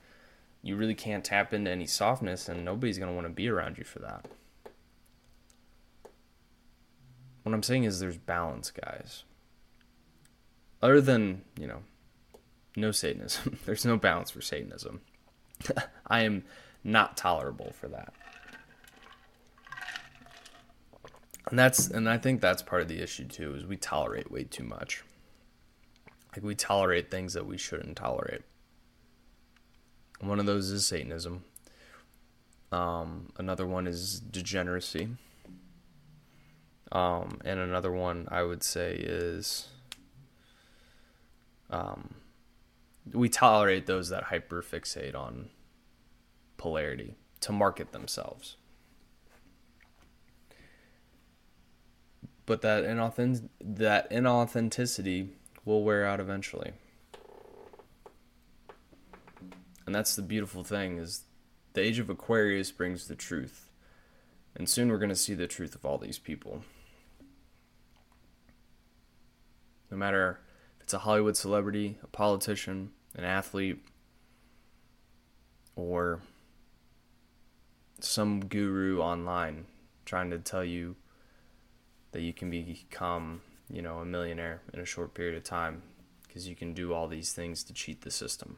you 0.62 0.76
really 0.76 0.96
can't 0.96 1.24
tap 1.24 1.54
into 1.54 1.72
any 1.72 1.86
softness 1.86 2.50
and 2.50 2.66
nobody's 2.66 2.98
going 2.98 3.10
to 3.10 3.16
want 3.16 3.28
to 3.28 3.34
be 3.34 3.50
around 3.50 3.78
you 3.78 3.84
for 3.84 4.00
that. 4.00 4.26
What 7.44 7.56
I'm 7.56 7.64
saying 7.64 7.86
is 7.86 8.00
there's 8.00 8.18
balance, 8.18 8.70
guys. 8.70 9.24
Other 10.82 11.02
than, 11.02 11.44
you 11.58 11.68
know, 11.68 11.84
no 12.76 12.92
Satanism. 12.92 13.58
There's 13.66 13.86
no 13.86 13.98
balance 13.98 14.32
for 14.32 14.42
Satanism. 14.42 15.02
I 16.08 16.22
am 16.22 16.44
not 16.84 17.18
tolerable 17.18 17.72
for 17.74 17.88
that. 17.90 18.14
And 21.50 21.58
that's 21.58 21.88
and 21.88 22.08
I 22.08 22.18
think 22.18 22.42
that's 22.42 22.62
part 22.62 22.84
of 22.84 22.88
the 22.88 23.02
issue 23.02 23.26
too 23.26 23.56
is 23.56 23.66
we 23.66 23.76
tolerate 23.76 24.32
way 24.32 24.44
too 24.44 24.64
much. 24.64 25.04
Like 26.34 26.44
we 26.44 26.54
tolerate 26.54 27.10
things 27.10 27.34
that 27.34 27.48
we 27.48 27.58
shouldn't 27.58 27.98
tolerate. 27.98 28.44
One 30.22 30.40
of 30.40 30.46
those 30.46 30.70
is 30.70 30.86
Satanism. 30.86 31.44
Um, 32.72 33.30
another 33.38 33.66
one 33.66 33.88
is 33.88 34.20
degeneracy. 34.20 35.10
Um, 36.92 37.40
and 37.46 37.60
another 37.60 37.92
one 37.92 38.28
I 38.32 38.44
would 38.44 38.64
say 38.64 38.96
is 38.96 39.68
um, 41.70 42.16
we 43.14 43.30
tolerate 43.30 43.86
those 43.86 44.10
that 44.10 44.26
hyperfixate 44.26 45.16
on 45.16 45.50
polarity 46.58 47.16
to 47.42 47.52
market 47.52 47.92
themselves. 47.92 48.58
But 52.46 52.62
that 52.62 52.84
inauthentic 52.84 53.50
that 53.62 54.10
inauthenticity 54.10 55.30
will 55.66 55.84
wear 55.84 56.06
out 56.06 56.20
eventually. 56.20 56.74
And 59.90 59.96
that's 59.96 60.16
the 60.16 60.22
beautiful 60.22 60.64
thing 60.64 61.00
is 61.00 61.24
the 61.74 61.82
age 61.82 61.98
of 61.98 62.12
Aquarius 62.12 62.72
brings 62.72 63.08
the 63.08 63.16
truth. 63.16 63.72
And 64.56 64.70
soon 64.70 64.90
we're 64.90 65.00
going 65.00 65.10
to 65.10 65.16
see 65.16 65.34
the 65.34 65.48
truth 65.48 65.74
of 65.74 65.84
all 65.84 65.98
these 65.98 66.20
people. 66.20 66.62
No 69.90 69.98
matter 69.98 70.42
if 70.78 70.84
it's 70.84 70.94
a 70.94 71.00
Hollywood 71.00 71.36
celebrity, 71.36 71.98
a 72.04 72.08
politician, 72.08 72.92
an 73.16 73.24
athlete 73.24 73.84
or 75.76 76.22
some 78.00 78.42
guru 78.42 79.02
online 79.02 79.66
trying 80.06 80.30
to 80.30 80.38
tell 80.38 80.64
you 80.64 80.98
that 82.12 82.22
you 82.22 82.32
can 82.32 82.52
become, 82.52 83.42
you 83.72 83.82
know, 83.82 83.98
a 83.98 84.06
millionaire 84.06 84.62
in 84.72 84.80
a 84.80 84.86
short 84.86 85.16
period 85.16 85.36
of 85.36 85.44
time 85.44 85.82
because 86.28 86.48
you 86.48 86.56
can 86.56 86.76
do 86.76 86.94
all 86.94 87.08
these 87.08 87.34
things 87.34 87.64
to 87.64 87.74
cheat 87.74 88.02
the 88.02 88.12
system. 88.12 88.58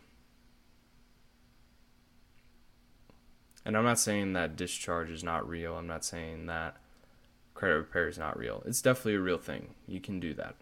And 3.63 3.77
I'm 3.77 3.83
not 3.83 3.99
saying 3.99 4.33
that 4.33 4.55
discharge 4.55 5.09
is 5.09 5.23
not 5.23 5.47
real. 5.47 5.75
I'm 5.75 5.87
not 5.87 6.03
saying 6.03 6.47
that 6.47 6.77
credit 7.53 7.75
repair 7.75 8.07
is 8.07 8.17
not 8.17 8.37
real. 8.37 8.63
It's 8.65 8.81
definitely 8.81 9.15
a 9.15 9.19
real 9.19 9.37
thing. 9.37 9.75
You 9.87 10.01
can 10.01 10.19
do 10.19 10.33
that. 10.33 10.55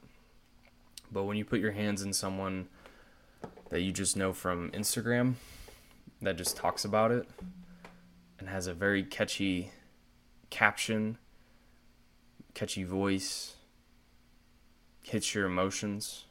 But 1.11 1.23
when 1.23 1.37
you 1.37 1.45
put 1.45 1.59
your 1.59 1.71
hands 1.71 2.01
in 2.01 2.13
someone 2.13 2.67
that 3.69 3.81
you 3.81 3.91
just 3.91 4.17
know 4.17 4.33
from 4.33 4.71
Instagram 4.71 5.35
that 6.21 6.37
just 6.37 6.57
talks 6.57 6.83
about 6.83 7.11
it 7.11 7.27
and 8.37 8.49
has 8.49 8.67
a 8.67 8.73
very 8.73 9.03
catchy 9.03 9.71
caption, 10.49 11.17
catchy 12.53 12.83
voice, 12.83 13.55
hits 15.03 15.33
your 15.33 15.45
emotions. 15.45 16.25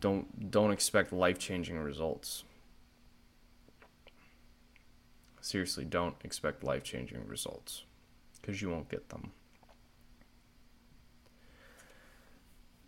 Don't 0.00 0.50
don't 0.50 0.72
expect 0.72 1.12
life-changing 1.12 1.78
results. 1.78 2.44
Seriously, 5.46 5.84
don't 5.84 6.16
expect 6.24 6.64
life-changing 6.64 7.26
results 7.26 7.84
because 8.40 8.60
you 8.60 8.68
won't 8.68 8.88
get 8.88 9.10
them. 9.10 9.32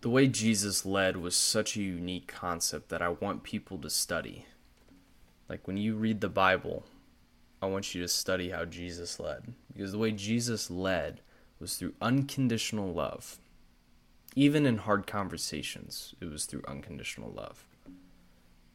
the 0.00 0.10
way 0.10 0.28
Jesus 0.28 0.86
led 0.86 1.16
was 1.16 1.34
such 1.34 1.76
a 1.76 1.82
unique 1.82 2.28
concept 2.28 2.88
that 2.88 3.02
I 3.02 3.08
want 3.08 3.42
people 3.42 3.78
to 3.78 3.90
study. 3.90 4.46
Like 5.48 5.66
when 5.66 5.76
you 5.76 5.96
read 5.96 6.20
the 6.20 6.28
Bible, 6.28 6.84
I 7.60 7.66
want 7.66 7.94
you 7.94 8.02
to 8.02 8.08
study 8.08 8.50
how 8.50 8.64
Jesus 8.64 9.18
led. 9.18 9.54
Because 9.72 9.92
the 9.92 9.98
way 9.98 10.12
Jesus 10.12 10.70
led 10.70 11.20
was 11.58 11.76
through 11.76 11.94
unconditional 12.00 12.92
love. 12.92 13.38
Even 14.36 14.66
in 14.66 14.78
hard 14.78 15.06
conversations, 15.06 16.14
it 16.20 16.30
was 16.30 16.44
through 16.44 16.62
unconditional 16.68 17.32
love. 17.32 17.64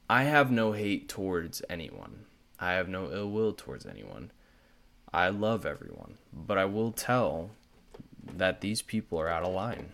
I 0.10 0.24
have 0.24 0.52
no 0.52 0.74
hate 0.74 1.08
towards 1.08 1.62
anyone. 1.70 2.26
I 2.60 2.74
have 2.74 2.88
no 2.88 3.12
ill 3.12 3.30
will 3.30 3.54
towards 3.54 3.86
anyone. 3.86 4.32
I 5.14 5.30
love 5.30 5.66
everyone. 5.66 6.18
But 6.32 6.58
I 6.58 6.66
will 6.66 6.92
tell 6.92 7.52
that 8.26 8.62
these 8.62 8.82
people 8.82 9.20
are 9.20 9.30
out 9.30 9.44
of 9.44 9.54
line. 9.54 9.90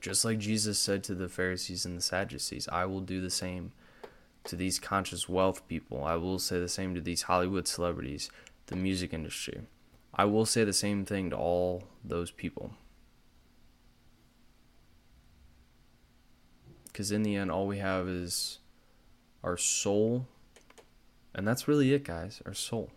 Just 0.00 0.24
like 0.24 0.38
Jesus 0.38 0.78
said 0.78 1.02
to 1.04 1.14
the 1.14 1.28
Pharisees 1.28 1.84
and 1.84 1.96
the 1.96 2.02
Sadducees, 2.02 2.68
I 2.70 2.84
will 2.86 3.00
do 3.00 3.20
the 3.20 3.30
same 3.30 3.72
to 4.44 4.56
these 4.56 4.78
conscious 4.78 5.28
wealth 5.28 5.66
people. 5.68 6.04
I 6.04 6.16
will 6.16 6.38
say 6.38 6.58
the 6.58 6.68
same 6.68 6.94
to 6.94 7.00
these 7.00 7.22
Hollywood 7.22 7.68
celebrities, 7.68 8.30
the 8.66 8.76
music 8.76 9.12
industry. 9.12 9.60
I 10.14 10.24
will 10.24 10.46
say 10.46 10.64
the 10.64 10.72
same 10.72 11.04
thing 11.04 11.30
to 11.30 11.36
all 11.36 11.84
those 12.04 12.30
people. 12.30 12.72
Because 16.86 17.12
in 17.12 17.22
the 17.22 17.36
end, 17.36 17.50
all 17.50 17.66
we 17.66 17.78
have 17.78 18.08
is 18.08 18.58
our 19.44 19.56
soul. 19.56 20.26
And 21.34 21.46
that's 21.46 21.68
really 21.68 21.92
it, 21.92 22.04
guys 22.04 22.42
our 22.46 22.54
soul. 22.54 22.90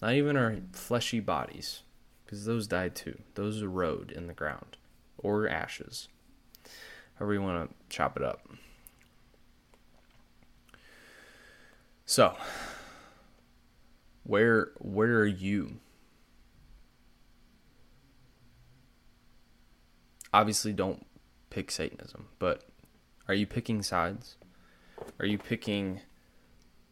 Not 0.00 0.14
even 0.14 0.36
our 0.36 0.56
fleshy 0.72 1.20
bodies, 1.20 1.82
because 2.24 2.44
those 2.44 2.66
die 2.66 2.88
too. 2.88 3.18
Those 3.34 3.62
erode 3.62 4.10
in 4.12 4.26
the 4.26 4.32
ground 4.32 4.76
or 5.18 5.48
ashes. 5.48 6.08
However, 7.16 7.34
you 7.34 7.42
want 7.42 7.68
to 7.68 7.76
chop 7.88 8.16
it 8.16 8.22
up. 8.22 8.48
So, 12.06 12.36
where 14.22 14.70
where 14.78 15.18
are 15.18 15.26
you? 15.26 15.80
Obviously, 20.32 20.72
don't 20.72 21.04
pick 21.50 21.70
Satanism, 21.70 22.28
but 22.38 22.64
are 23.26 23.34
you 23.34 23.46
picking 23.46 23.82
sides? 23.82 24.36
Are 25.18 25.26
you 25.26 25.38
picking 25.38 26.00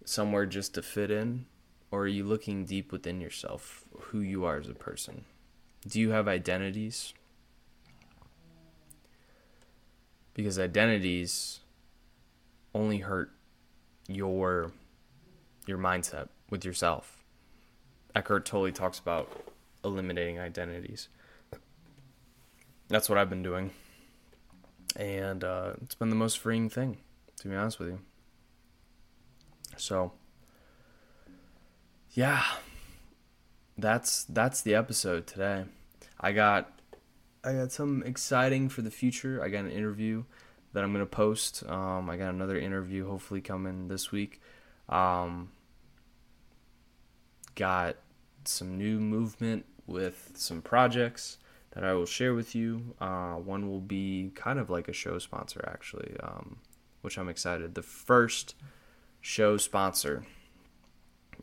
somewhere 0.06 0.46
just 0.46 0.74
to 0.74 0.82
fit 0.82 1.10
in? 1.10 1.46
Or 1.90 2.02
are 2.02 2.08
you 2.08 2.24
looking 2.24 2.64
deep 2.64 2.90
within 2.90 3.20
yourself, 3.20 3.84
who 3.96 4.20
you 4.20 4.44
are 4.44 4.56
as 4.56 4.68
a 4.68 4.74
person? 4.74 5.24
Do 5.86 6.00
you 6.00 6.10
have 6.10 6.26
identities? 6.26 7.12
Because 10.34 10.58
identities 10.58 11.60
only 12.74 12.98
hurt 12.98 13.30
your 14.08 14.72
your 15.66 15.78
mindset 15.78 16.28
with 16.50 16.64
yourself. 16.64 17.24
Eckhart 18.14 18.44
Tolle 18.44 18.70
talks 18.72 18.98
about 18.98 19.30
eliminating 19.84 20.38
identities. 20.38 21.08
That's 22.88 23.08
what 23.08 23.18
I've 23.18 23.30
been 23.30 23.42
doing. 23.42 23.70
And 24.94 25.42
uh, 25.42 25.72
it's 25.82 25.94
been 25.94 26.10
the 26.10 26.16
most 26.16 26.38
freeing 26.38 26.68
thing, 26.68 26.98
to 27.40 27.48
be 27.48 27.54
honest 27.54 27.78
with 27.78 27.88
you. 27.88 27.98
So, 29.76 30.12
yeah, 32.12 32.42
that's 33.78 34.24
that's 34.24 34.62
the 34.62 34.74
episode 34.74 35.26
today. 35.26 35.64
I 36.20 36.32
got 36.32 36.80
I 37.44 37.52
got 37.52 37.72
some 37.72 38.02
exciting 38.04 38.68
for 38.68 38.82
the 38.82 38.90
future. 38.90 39.42
I 39.42 39.48
got 39.48 39.64
an 39.64 39.70
interview 39.70 40.24
that 40.72 40.82
I'm 40.82 40.92
gonna 40.92 41.06
post. 41.06 41.62
Um, 41.68 42.10
I 42.10 42.16
got 42.16 42.34
another 42.34 42.58
interview 42.58 43.06
hopefully 43.06 43.40
coming 43.40 43.88
this 43.88 44.10
week. 44.10 44.40
Um, 44.88 45.50
got 47.54 47.96
some 48.44 48.78
new 48.78 48.98
movement 49.00 49.64
with 49.86 50.32
some 50.34 50.62
projects 50.62 51.38
that 51.72 51.84
I 51.84 51.92
will 51.94 52.06
share 52.06 52.34
with 52.34 52.54
you. 52.54 52.94
Uh, 53.00 53.34
one 53.34 53.68
will 53.68 53.80
be 53.80 54.32
kind 54.34 54.58
of 54.58 54.70
like 54.70 54.88
a 54.88 54.92
show 54.92 55.18
sponsor, 55.18 55.64
actually, 55.70 56.16
um, 56.22 56.58
which 57.02 57.18
I'm 57.18 57.28
excited. 57.28 57.74
The 57.74 57.82
first 57.82 58.54
show 59.26 59.56
sponsor 59.56 60.24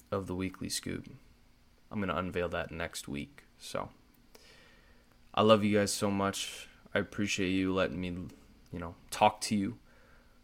of 0.10 0.26
the 0.26 0.34
Weekly 0.34 0.70
Scoop. 0.70 1.06
I'm 1.92 2.00
going 2.00 2.08
to 2.08 2.18
unveil 2.18 2.48
that 2.48 2.72
next 2.72 3.10
week. 3.10 3.44
So 3.58 3.90
I 5.34 5.42
love 5.42 5.66
you 5.66 5.78
guys 5.78 5.92
so 5.92 6.10
much. 6.10 6.70
I 6.96 7.00
appreciate 7.00 7.50
you 7.50 7.74
letting 7.74 8.00
me, 8.00 8.08
you 8.72 8.80
know, 8.80 8.96
talk 9.12 9.42
to 9.42 9.56
you. 9.58 9.80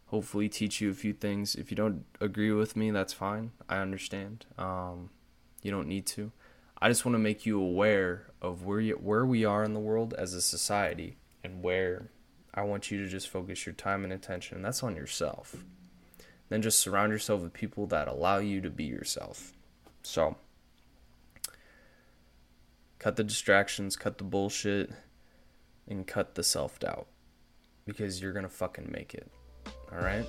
Hopefully, 0.08 0.50
teach 0.50 0.82
you 0.82 0.90
a 0.90 0.94
few 0.94 1.14
things. 1.14 1.56
If 1.56 1.72
you 1.72 1.78
don't 1.78 2.04
agree 2.20 2.52
with 2.52 2.76
me, 2.76 2.92
that's 2.92 3.14
fine. 3.14 3.52
I 3.70 3.78
understand. 3.78 4.46
Um, 4.58 5.10
you 5.62 5.72
don't 5.72 5.88
need 5.88 6.08
to. 6.08 6.34
I 6.82 6.90
just 6.90 7.06
want 7.06 7.14
to 7.14 7.20
make 7.20 7.46
you 7.46 7.62
aware 7.62 8.26
of 8.42 8.66
where 8.66 8.82
you, 8.82 8.96
where 8.96 9.26
we 9.26 9.46
are 9.46 9.64
in 9.64 9.74
the 9.74 9.80
world 9.80 10.14
as 10.18 10.34
a 10.34 10.42
society 10.42 11.16
and 11.42 11.64
where 11.64 12.10
I 12.54 12.64
want 12.64 12.92
you 12.92 13.02
to 13.02 13.10
just 13.10 13.30
focus 13.30 13.66
your 13.66 13.76
time 13.76 14.04
and 14.04 14.12
attention. 14.12 14.58
And 14.58 14.66
that's 14.66 14.84
on 14.84 14.98
yourself. 14.98 15.56
Then 16.50 16.62
just 16.62 16.80
surround 16.80 17.12
yourself 17.12 17.42
with 17.42 17.54
people 17.54 17.86
that 17.88 18.08
allow 18.08 18.38
you 18.38 18.60
to 18.62 18.70
be 18.70 18.86
yourself. 18.86 19.54
So, 20.02 20.38
cut 22.98 23.16
the 23.16 23.24
distractions, 23.24 23.96
cut 23.96 24.18
the 24.18 24.24
bullshit, 24.24 24.92
and 25.88 26.06
cut 26.06 26.36
the 26.36 26.44
self 26.44 26.80
doubt 26.80 27.08
because 27.86 28.22
you're 28.22 28.34
to 28.44 28.50
fucking 28.50 28.92
make 28.92 29.14
it. 29.14 29.32
All 29.92 30.00
right? 30.00 30.26